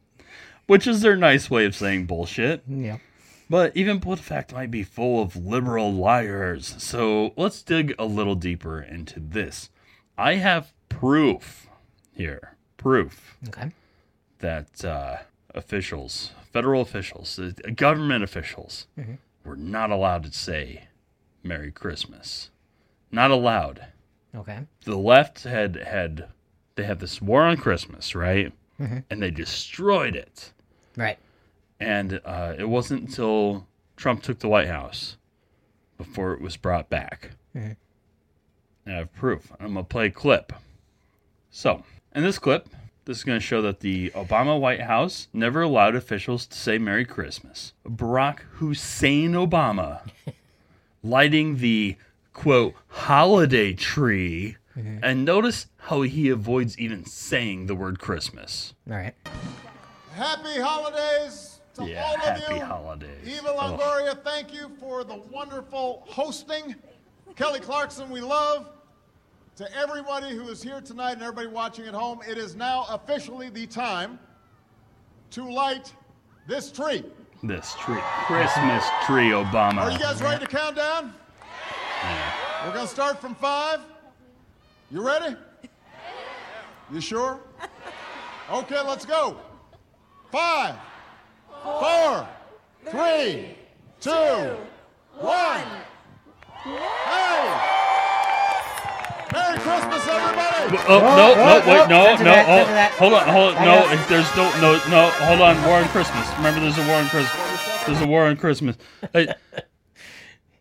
which 0.68 0.86
is 0.86 1.02
their 1.02 1.16
nice 1.16 1.50
way 1.50 1.66
of 1.66 1.76
saying 1.76 2.06
bullshit. 2.06 2.64
Yeah. 2.68 2.98
But 3.50 3.76
even 3.78 4.00
PolitiFact 4.00 4.52
might 4.54 4.72
be 4.72 4.84
full 4.84 5.22
of 5.22 5.36
liberal 5.36 5.94
liars. 5.94 6.76
So 6.80 7.34
let's 7.38 7.62
dig 7.62 7.96
a 7.98 8.06
little 8.06 8.36
deeper 8.36 8.82
into 8.82 9.20
this. 9.20 9.70
I 10.18 10.36
have 10.36 10.74
proof 10.90 11.68
here. 12.12 12.56
Proof 12.78 13.38
Okay. 13.48 13.72
that 14.40 14.84
uh, 14.84 15.18
officials, 15.56 16.32
federal 16.52 16.82
officials, 16.82 17.40
uh, 17.40 17.52
government 17.76 18.24
officials, 18.24 18.88
were 19.44 19.56
not 19.56 19.92
allowed 19.92 20.24
to 20.26 20.32
say 20.32 20.88
Merry 21.44 21.72
Christmas. 21.72 22.50
Not 23.12 23.32
allowed. 23.32 23.86
Okay. 24.36 24.60
The 24.84 24.98
left 24.98 25.44
had 25.44 25.76
had 25.78 26.28
they 26.76 26.84
had 26.84 27.00
this 27.00 27.22
war 27.22 27.44
on 27.44 27.58
Christmas, 27.58 28.14
right? 28.14 28.52
And 28.80 29.24
they 29.24 29.32
destroyed 29.32 30.16
it. 30.16 30.52
Right. 30.96 31.18
And 31.80 32.22
uh, 32.26 32.56
it 32.58 32.70
wasn't 32.70 33.08
until 33.08 33.68
Trump 33.96 34.24
took 34.24 34.40
the 34.40 34.48
White 34.48 34.68
House 34.68 35.18
before 35.98 36.34
it 36.34 36.42
was 36.42 36.58
brought 36.58 36.90
back. 36.90 37.32
And 38.86 38.96
I 38.96 38.98
have 39.00 39.14
proof. 39.14 39.52
I'm 39.60 39.74
going 39.74 39.86
to 39.86 39.90
play 39.90 40.06
a 40.08 40.12
clip. 40.12 40.54
So, 41.50 41.84
in 42.16 42.24
this 42.24 42.40
clip, 42.40 42.70
this 43.06 43.18
is 43.18 43.24
going 43.24 43.40
to 43.40 43.46
show 43.46 43.62
that 43.62 43.82
the 43.82 44.12
Obama 44.12 44.60
White 44.60 44.82
House 44.82 45.28
never 45.34 45.62
allowed 45.62 45.96
officials 45.96 46.46
to 46.48 46.58
say 46.58 46.78
Merry 46.78 47.06
Christmas. 47.06 47.74
Barack 47.86 48.40
Hussein 48.54 49.32
Obama 49.34 50.02
lighting 51.04 51.58
the 51.58 51.96
quote 52.34 52.76
holiday 52.88 53.74
tree. 53.74 54.58
And 55.02 55.26
notice 55.26 55.66
how 55.78 56.04
he 56.04 56.30
avoids 56.30 56.78
even 56.78 57.04
saying 57.04 57.66
the 57.66 57.74
word 57.74 57.98
Christmas. 57.98 58.76
All 58.88 58.96
right. 58.96 59.16
Happy 60.14 60.60
holidays 60.60 61.57
to 61.78 61.90
Yeah, 61.90 62.04
all 62.04 62.16
of 62.16 62.22
happy 62.22 62.56
you. 62.56 62.62
holidays. 62.62 63.28
Eva. 63.28 63.50
Longoria, 63.50 64.22
thank 64.24 64.54
you 64.54 64.70
for 64.80 65.04
the 65.04 65.16
wonderful 65.16 66.04
hosting. 66.08 66.76
Kelly 67.36 67.60
Clarkson, 67.60 68.10
we 68.10 68.22
love. 68.22 68.70
To 69.58 69.76
everybody 69.76 70.36
who 70.36 70.48
is 70.50 70.62
here 70.62 70.82
tonight 70.82 71.14
and 71.14 71.24
everybody 71.24 71.48
watching 71.48 71.88
at 71.88 71.94
home, 71.96 72.20
it 72.28 72.38
is 72.38 72.56
now 72.56 72.86
officially 72.90 73.50
the 73.50 73.66
time 73.66 74.20
to 75.32 75.50
light 75.52 75.94
this 76.48 76.72
tree. 76.72 77.04
This 77.42 77.74
tree, 77.76 77.98
Christmas 78.26 78.84
tree, 79.06 79.30
Obama. 79.30 79.78
Are 79.80 79.92
you 79.92 79.98
guys 80.00 80.22
ready 80.22 80.46
to 80.46 80.50
count 80.52 80.76
down? 80.76 81.14
We're 82.66 82.74
going 82.74 82.86
to 82.86 82.92
start 82.92 83.20
from 83.20 83.34
five. 83.36 83.80
You 84.92 85.06
ready? 85.06 85.36
You 86.92 87.02
sure? 87.02 87.40
Okay, 88.50 88.80
let's 88.82 89.06
go. 89.06 89.36
Five, 90.32 90.76
four, 91.64 92.28
three, 92.90 93.56
two, 94.00 94.58
one. 95.20 95.64
Hey! 96.64 97.74
Merry 99.34 99.60
Christmas, 99.60 100.08
everybody! 100.08 100.78
Oh 100.88 101.00
no, 101.00 101.36
no, 101.36 101.62
wait, 101.68 101.90
no, 101.90 102.16
no, 102.24 102.46
oh, 102.48 102.90
hold 102.98 103.14
on, 103.14 103.28
hold 103.28 103.56
on, 103.56 103.66
no, 103.66 103.92
if 103.92 104.08
there's 104.08 104.36
no, 104.36 104.50
no, 104.62 104.74
no, 104.90 105.10
hold 105.10 105.42
on, 105.42 105.62
war 105.66 105.80
on 105.80 105.88
Christmas. 105.90 106.28
Remember, 106.38 106.60
there's 106.60 106.78
a 106.78 106.88
war 106.88 106.96
on 106.98 107.08
Christmas. 107.08 107.86
There's 107.86 108.02
a 108.02 108.08
war 108.08 108.26
on 108.26 108.38
Christmas. 108.38 108.78
Hey, 109.14 109.34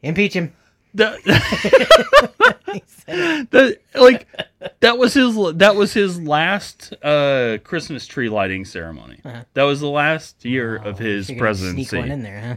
Impeach 0.03 0.35
him. 0.35 0.53
That, 0.97 1.23
that, 3.51 3.79
like, 3.95 4.27
that 4.81 4.99
was 4.99 5.15
his, 5.15 5.37
that 5.55 5.77
was 5.77 5.93
his 5.93 6.21
last 6.21 6.93
uh, 7.03 7.59
Christmas 7.65 8.07
tree 8.07 8.29
lighting 8.29 8.65
ceremony. 8.65 9.21
That 9.55 9.63
was 9.63 9.81
the 9.81 9.89
last 9.89 10.45
year 10.45 10.77
of 10.77 10.99
his 10.99 11.31
presidency. 11.31 11.85
Sneak 11.85 12.03
one 12.03 12.11
in 12.11 12.23
there, 12.23 12.41
huh? 12.41 12.57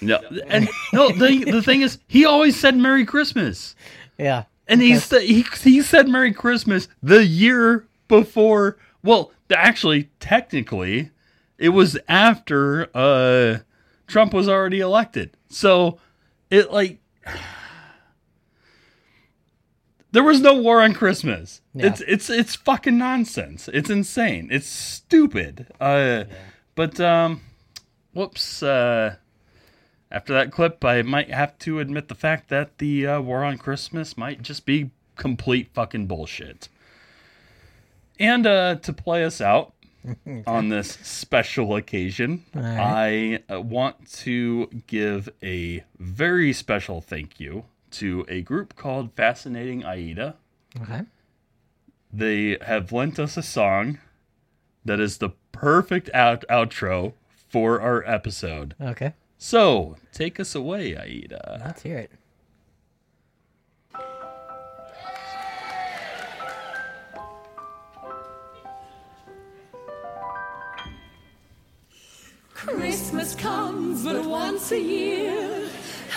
No, 0.00 0.20
and 0.46 0.68
no, 0.92 1.08
the 1.10 1.44
the 1.50 1.62
thing 1.62 1.80
is, 1.80 1.98
he 2.06 2.26
always 2.26 2.58
said 2.58 2.76
Merry 2.76 3.06
Christmas. 3.06 3.74
Yeah. 4.18 4.44
And 4.68 4.82
he 4.82 4.96
said 4.96 5.22
he, 5.22 5.44
he 5.62 5.80
said 5.80 6.08
Merry 6.08 6.32
Christmas 6.32 6.88
the 7.02 7.24
year 7.24 7.86
before. 8.08 8.76
Well, 9.02 9.32
actually, 9.50 10.10
technically, 10.20 11.10
it 11.56 11.70
was 11.70 11.96
after 12.08 12.88
uh, 12.94 13.60
Trump 14.06 14.34
was 14.34 14.48
already 14.48 14.80
elected. 14.80 15.36
So 15.48 15.98
it 16.50 16.72
like 16.72 16.98
there 20.16 20.22
was 20.22 20.40
no 20.40 20.54
war 20.54 20.80
on 20.80 20.94
Christmas. 20.94 21.60
Yeah. 21.74 21.88
It's 21.88 22.00
it's 22.00 22.30
it's 22.30 22.56
fucking 22.56 22.96
nonsense. 22.96 23.68
It's 23.68 23.90
insane. 23.90 24.48
It's 24.50 24.66
stupid. 24.66 25.66
Uh, 25.78 26.24
but 26.74 26.98
um, 26.98 27.42
whoops. 28.14 28.62
Uh, 28.62 29.16
after 30.10 30.32
that 30.32 30.52
clip, 30.52 30.82
I 30.82 31.02
might 31.02 31.30
have 31.30 31.58
to 31.58 31.80
admit 31.80 32.08
the 32.08 32.14
fact 32.14 32.48
that 32.48 32.78
the 32.78 33.06
uh, 33.06 33.20
war 33.20 33.44
on 33.44 33.58
Christmas 33.58 34.16
might 34.16 34.40
just 34.40 34.64
be 34.64 34.90
complete 35.16 35.68
fucking 35.74 36.06
bullshit. 36.06 36.70
And 38.18 38.46
uh, 38.46 38.76
to 38.76 38.92
play 38.94 39.22
us 39.22 39.42
out 39.42 39.74
on 40.46 40.70
this 40.70 40.92
special 40.92 41.76
occasion, 41.76 42.46
I 42.54 43.40
uh, 43.52 43.60
want 43.60 44.10
to 44.20 44.68
give 44.86 45.28
a 45.42 45.84
very 45.98 46.54
special 46.54 47.02
thank 47.02 47.38
you 47.38 47.64
to 47.98 48.24
a 48.28 48.42
group 48.42 48.76
called 48.76 49.12
Fascinating 49.14 49.84
Aida. 49.84 50.36
Okay. 50.82 51.02
They 52.12 52.58
have 52.62 52.92
lent 52.92 53.18
us 53.18 53.36
a 53.36 53.42
song 53.42 53.98
that 54.84 55.00
is 55.00 55.18
the 55.18 55.30
perfect 55.52 56.10
out- 56.14 56.44
outro 56.48 57.14
for 57.48 57.80
our 57.80 58.04
episode. 58.06 58.74
Okay. 58.80 59.14
So 59.38 59.96
take 60.12 60.38
us 60.40 60.54
away, 60.54 60.96
Aida. 60.96 61.60
Let's 61.64 61.82
hear 61.82 61.98
it. 61.98 62.10
Christmas 72.54 73.34
comes 73.34 74.04
but 74.04 74.24
once 74.26 74.72
a 74.72 74.80
year 74.80 75.65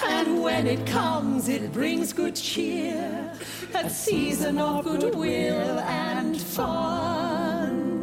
and 0.05 0.41
when 0.43 0.67
it 0.67 0.85
comes, 0.85 1.49
it 1.49 1.71
brings 1.71 2.13
good 2.13 2.35
cheer, 2.35 3.33
a 3.73 3.89
season 3.89 4.57
of 4.57 4.83
goodwill 4.85 5.79
and 5.79 6.39
fun. 6.39 7.99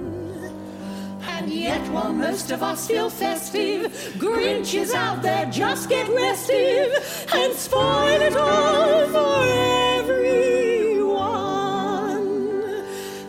And 1.29 1.51
yet, 1.51 1.81
while 1.93 2.13
most 2.13 2.51
of 2.51 2.63
us 2.63 2.87
feel 2.89 3.11
festive, 3.11 3.93
Grinches 4.19 4.95
out 4.95 5.23
there 5.23 5.47
just 5.47 5.89
get 5.89 6.09
restive 6.09 7.29
and 7.35 7.53
spoil 7.55 8.21
it 8.21 8.37
all 8.37 9.07
for 9.09 9.45
everyone. 10.01 10.27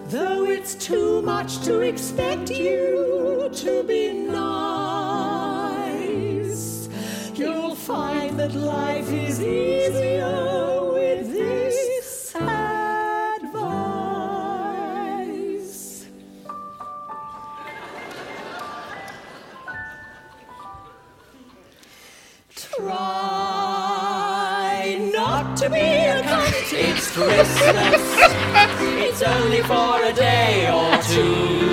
Though 0.09 0.45
it's 0.45 0.75
too 0.75 1.21
much 1.21 1.59
to 1.65 1.81
expect 1.81 2.49
you 2.49 3.49
to 3.53 3.83
be 3.83 4.13
nice, 4.13 4.66
that 8.47 8.59
life 8.59 9.11
is 9.11 9.41
easier 9.41 10.81
with 10.93 11.31
this 11.31 12.33
advice. 12.35 13.57
Try 22.55 22.89
not 25.13 25.57
to 25.57 25.69
be 25.69 25.79
a 25.79 26.21
cunt. 26.23 26.73
It's 26.73 27.11
Christmas. 27.11 28.01
it's 29.05 29.21
only 29.23 29.61
for 29.63 30.03
a 30.03 30.13
day 30.13 30.69
or 30.71 31.01
two. 31.03 31.67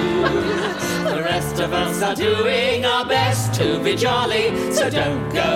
The 1.04 1.22
rest 1.22 1.60
of 1.60 1.72
us 1.72 2.02
are 2.02 2.16
doing 2.16 2.84
our 2.84 3.06
best 3.06 3.54
to 3.60 3.78
be 3.78 3.94
jolly. 3.94 4.72
So 4.72 4.90
don't 4.90 5.32
go 5.32 5.53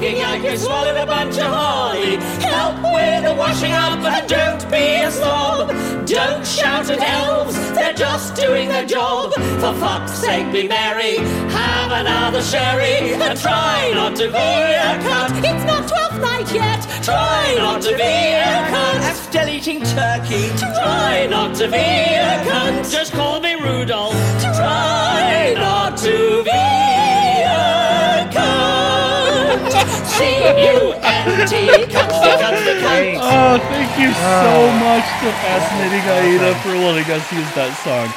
looking 0.00 0.22
like 0.22 0.42
you 0.44 0.56
swallowed 0.56 0.96
a 0.96 1.06
bunch 1.06 1.36
of 1.38 1.46
holly. 1.46 2.16
Help 2.40 2.76
with 2.94 3.24
the 3.24 3.34
washing 3.34 3.72
up 3.72 3.98
and 3.98 4.28
don't 4.28 4.70
be 4.70 5.02
a 5.02 5.10
slob. 5.10 5.68
Don't 6.06 6.46
shout 6.46 6.88
at 6.88 7.00
elves, 7.00 7.56
they're 7.72 7.92
just 7.94 8.36
doing 8.36 8.68
their 8.68 8.86
job. 8.86 9.32
For 9.32 9.74
fuck's 9.74 10.12
sake, 10.12 10.52
be 10.52 10.68
merry. 10.68 11.16
Have 11.50 11.90
another 11.90 12.42
sherry 12.42 13.12
and 13.12 13.40
try 13.40 13.90
not 13.92 14.14
to 14.16 14.28
be 14.28 14.48
a 14.88 14.94
cunt. 15.06 15.38
It's 15.38 15.64
not 15.64 15.82
12th 15.90 16.20
night 16.20 16.54
yet. 16.54 16.82
Try 17.02 17.56
not 17.58 17.82
to 17.82 17.96
be 17.96 18.02
a 18.02 18.54
cunt. 18.70 19.00
After 19.12 19.48
eating 19.48 19.82
turkey. 19.82 20.48
Try 20.58 21.26
not 21.28 21.56
to 21.56 21.66
be 21.66 21.76
a 21.76 22.44
cunt. 22.46 22.90
Just 22.92 23.12
call 23.12 23.40
me 23.40 23.54
Rudolph. 23.54 24.14
Try 24.42 24.97
Oh, 33.20 33.58
thank 33.58 33.98
you 33.98 34.12
so 34.12 34.70
much 34.78 35.06
to 35.22 35.30
Fascinating 35.42 36.04
Aida 36.08 36.54
for 36.60 36.74
letting 36.74 37.10
us 37.12 37.32
use 37.32 37.54
that 37.54 37.74
song. 37.84 38.08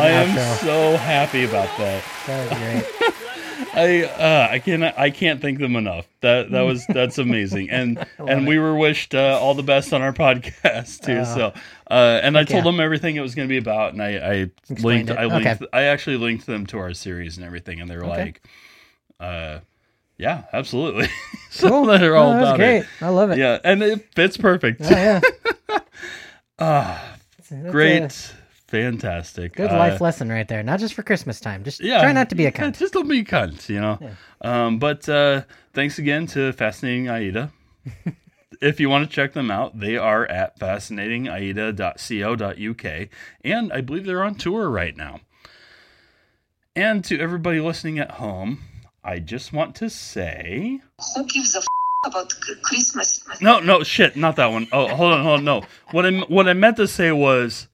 I 0.00 0.08
am 0.08 0.56
so 0.58 0.96
happy 0.96 1.44
about 1.44 1.68
that. 1.78 2.02
That 2.26 2.50
was 2.50 2.58
great. 2.58 3.16
I 3.72 4.04
uh, 4.04 4.48
I 4.50 4.58
can't 4.58 4.82
I 4.82 5.10
can't 5.10 5.40
thank 5.40 5.58
them 5.58 5.76
enough. 5.76 6.06
That 6.22 6.50
that 6.50 6.62
was 6.62 6.86
that's 6.86 7.18
amazing. 7.18 7.70
And 7.70 8.04
and 8.18 8.46
we 8.46 8.58
were 8.58 8.74
wished 8.74 9.14
uh, 9.14 9.38
all 9.40 9.54
the 9.54 9.62
best 9.62 9.92
on 9.92 10.02
our 10.02 10.12
podcast 10.12 11.00
too. 11.04 11.24
so 11.24 11.52
uh, 11.90 12.20
and 12.22 12.36
I 12.38 12.44
told 12.44 12.64
yeah. 12.64 12.70
them 12.70 12.80
everything 12.80 13.16
it 13.16 13.20
was 13.20 13.34
going 13.34 13.48
to 13.48 13.52
be 13.52 13.58
about, 13.58 13.92
and 13.92 14.02
I 14.02 14.08
I 14.16 14.50
linked 14.80 15.10
it. 15.10 15.18
I 15.18 15.26
linked 15.26 15.46
Okay. 15.46 15.66
I 15.72 15.82
actually 15.84 16.16
linked 16.16 16.46
them 16.46 16.66
to 16.66 16.78
our 16.78 16.94
series 16.94 17.36
and 17.36 17.46
everything, 17.46 17.80
and 17.80 17.90
they 17.90 17.96
were 17.96 18.06
like, 18.06 18.42
uh, 19.20 19.60
yeah, 20.20 20.44
absolutely. 20.52 21.08
so 21.50 21.68
Cool. 21.68 21.86
they're 21.86 22.16
all 22.16 22.30
Oh, 22.30 22.32
that's 22.34 22.42
about 22.44 22.56
great. 22.58 22.76
it. 22.82 22.86
I 23.00 23.08
love 23.08 23.30
it. 23.30 23.38
Yeah, 23.38 23.58
and 23.64 23.82
it 23.82 24.12
fits 24.14 24.36
perfect. 24.36 24.82
Oh, 24.84 24.90
yeah. 24.90 25.20
Ah, 26.62 27.16
That's 27.38 27.52
a 27.52 27.70
Great, 27.70 28.12
fantastic. 28.68 29.54
Good 29.56 29.70
Uh, 29.70 29.78
life 29.78 30.02
lesson 30.02 30.28
right 30.28 30.46
there. 30.46 30.62
Not 30.62 30.78
just 30.78 30.92
for 30.92 31.02
Christmas 31.02 31.40
time. 31.40 31.64
Just 31.64 31.80
yeah, 31.82 32.02
try 32.02 32.12
not 32.12 32.28
to 32.28 32.34
be 32.34 32.42
a 32.44 32.50
yeah, 32.50 32.52
cunt. 32.52 32.76
Just 32.78 32.92
don't 32.92 33.08
be 33.08 33.20
a 33.20 33.24
cunt, 33.24 33.66
you 33.70 33.80
know. 33.80 33.98
Um, 34.42 34.78
but 34.78 35.08
uh, 35.08 35.44
thanks 35.72 35.98
again 35.98 36.26
to 36.28 36.52
Fascinating 36.52 37.08
Aida. 37.08 37.50
if 38.60 38.78
you 38.78 38.90
want 38.90 39.08
to 39.08 39.14
check 39.14 39.32
them 39.32 39.50
out, 39.50 39.80
they 39.80 39.96
are 39.96 40.26
at 40.26 40.58
fascinatingaida.co.uk, 40.60 43.08
and 43.42 43.72
I 43.72 43.80
believe 43.80 44.04
they're 44.04 44.22
on 44.22 44.34
tour 44.34 44.68
right 44.68 44.94
now. 44.96 45.20
And 46.76 47.02
to 47.06 47.18
everybody 47.18 47.60
listening 47.60 47.98
at 47.98 48.10
home, 48.12 48.60
I 49.02 49.18
just 49.18 49.52
want 49.52 49.74
to 49.76 49.88
say, 49.90 50.80
Who 51.16 51.24
gives 51.26 51.54
a 51.54 51.58
f- 51.58 51.66
about 52.06 52.32
Christmas? 52.62 53.22
no, 53.40 53.60
no, 53.60 53.82
shit, 53.82 54.16
not 54.16 54.36
that 54.36 54.46
one. 54.46 54.66
Oh, 54.72 54.88
hold 54.88 55.12
on, 55.12 55.22
hold 55.24 55.38
on, 55.38 55.44
no. 55.44 55.62
What 55.92 56.06
I 56.06 56.10
what 56.20 56.48
I 56.48 56.52
meant 56.52 56.76
to 56.76 56.86
say 56.86 57.10
was, 57.12 57.68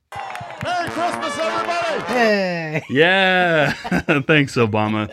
Merry 0.63 0.89
Christmas, 0.91 1.39
everybody! 1.39 2.03
Hey. 2.13 2.83
Yeah. 2.91 3.73
Thanks, 4.27 4.55
Obama. 4.57 5.11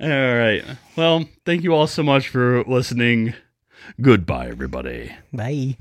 All 0.00 0.08
right. 0.08 0.64
Well, 0.96 1.24
thank 1.44 1.62
you 1.62 1.72
all 1.74 1.86
so 1.86 2.02
much 2.02 2.28
for 2.28 2.64
listening. 2.64 3.34
Goodbye, 4.00 4.48
everybody. 4.48 5.14
Bye. 5.32 5.76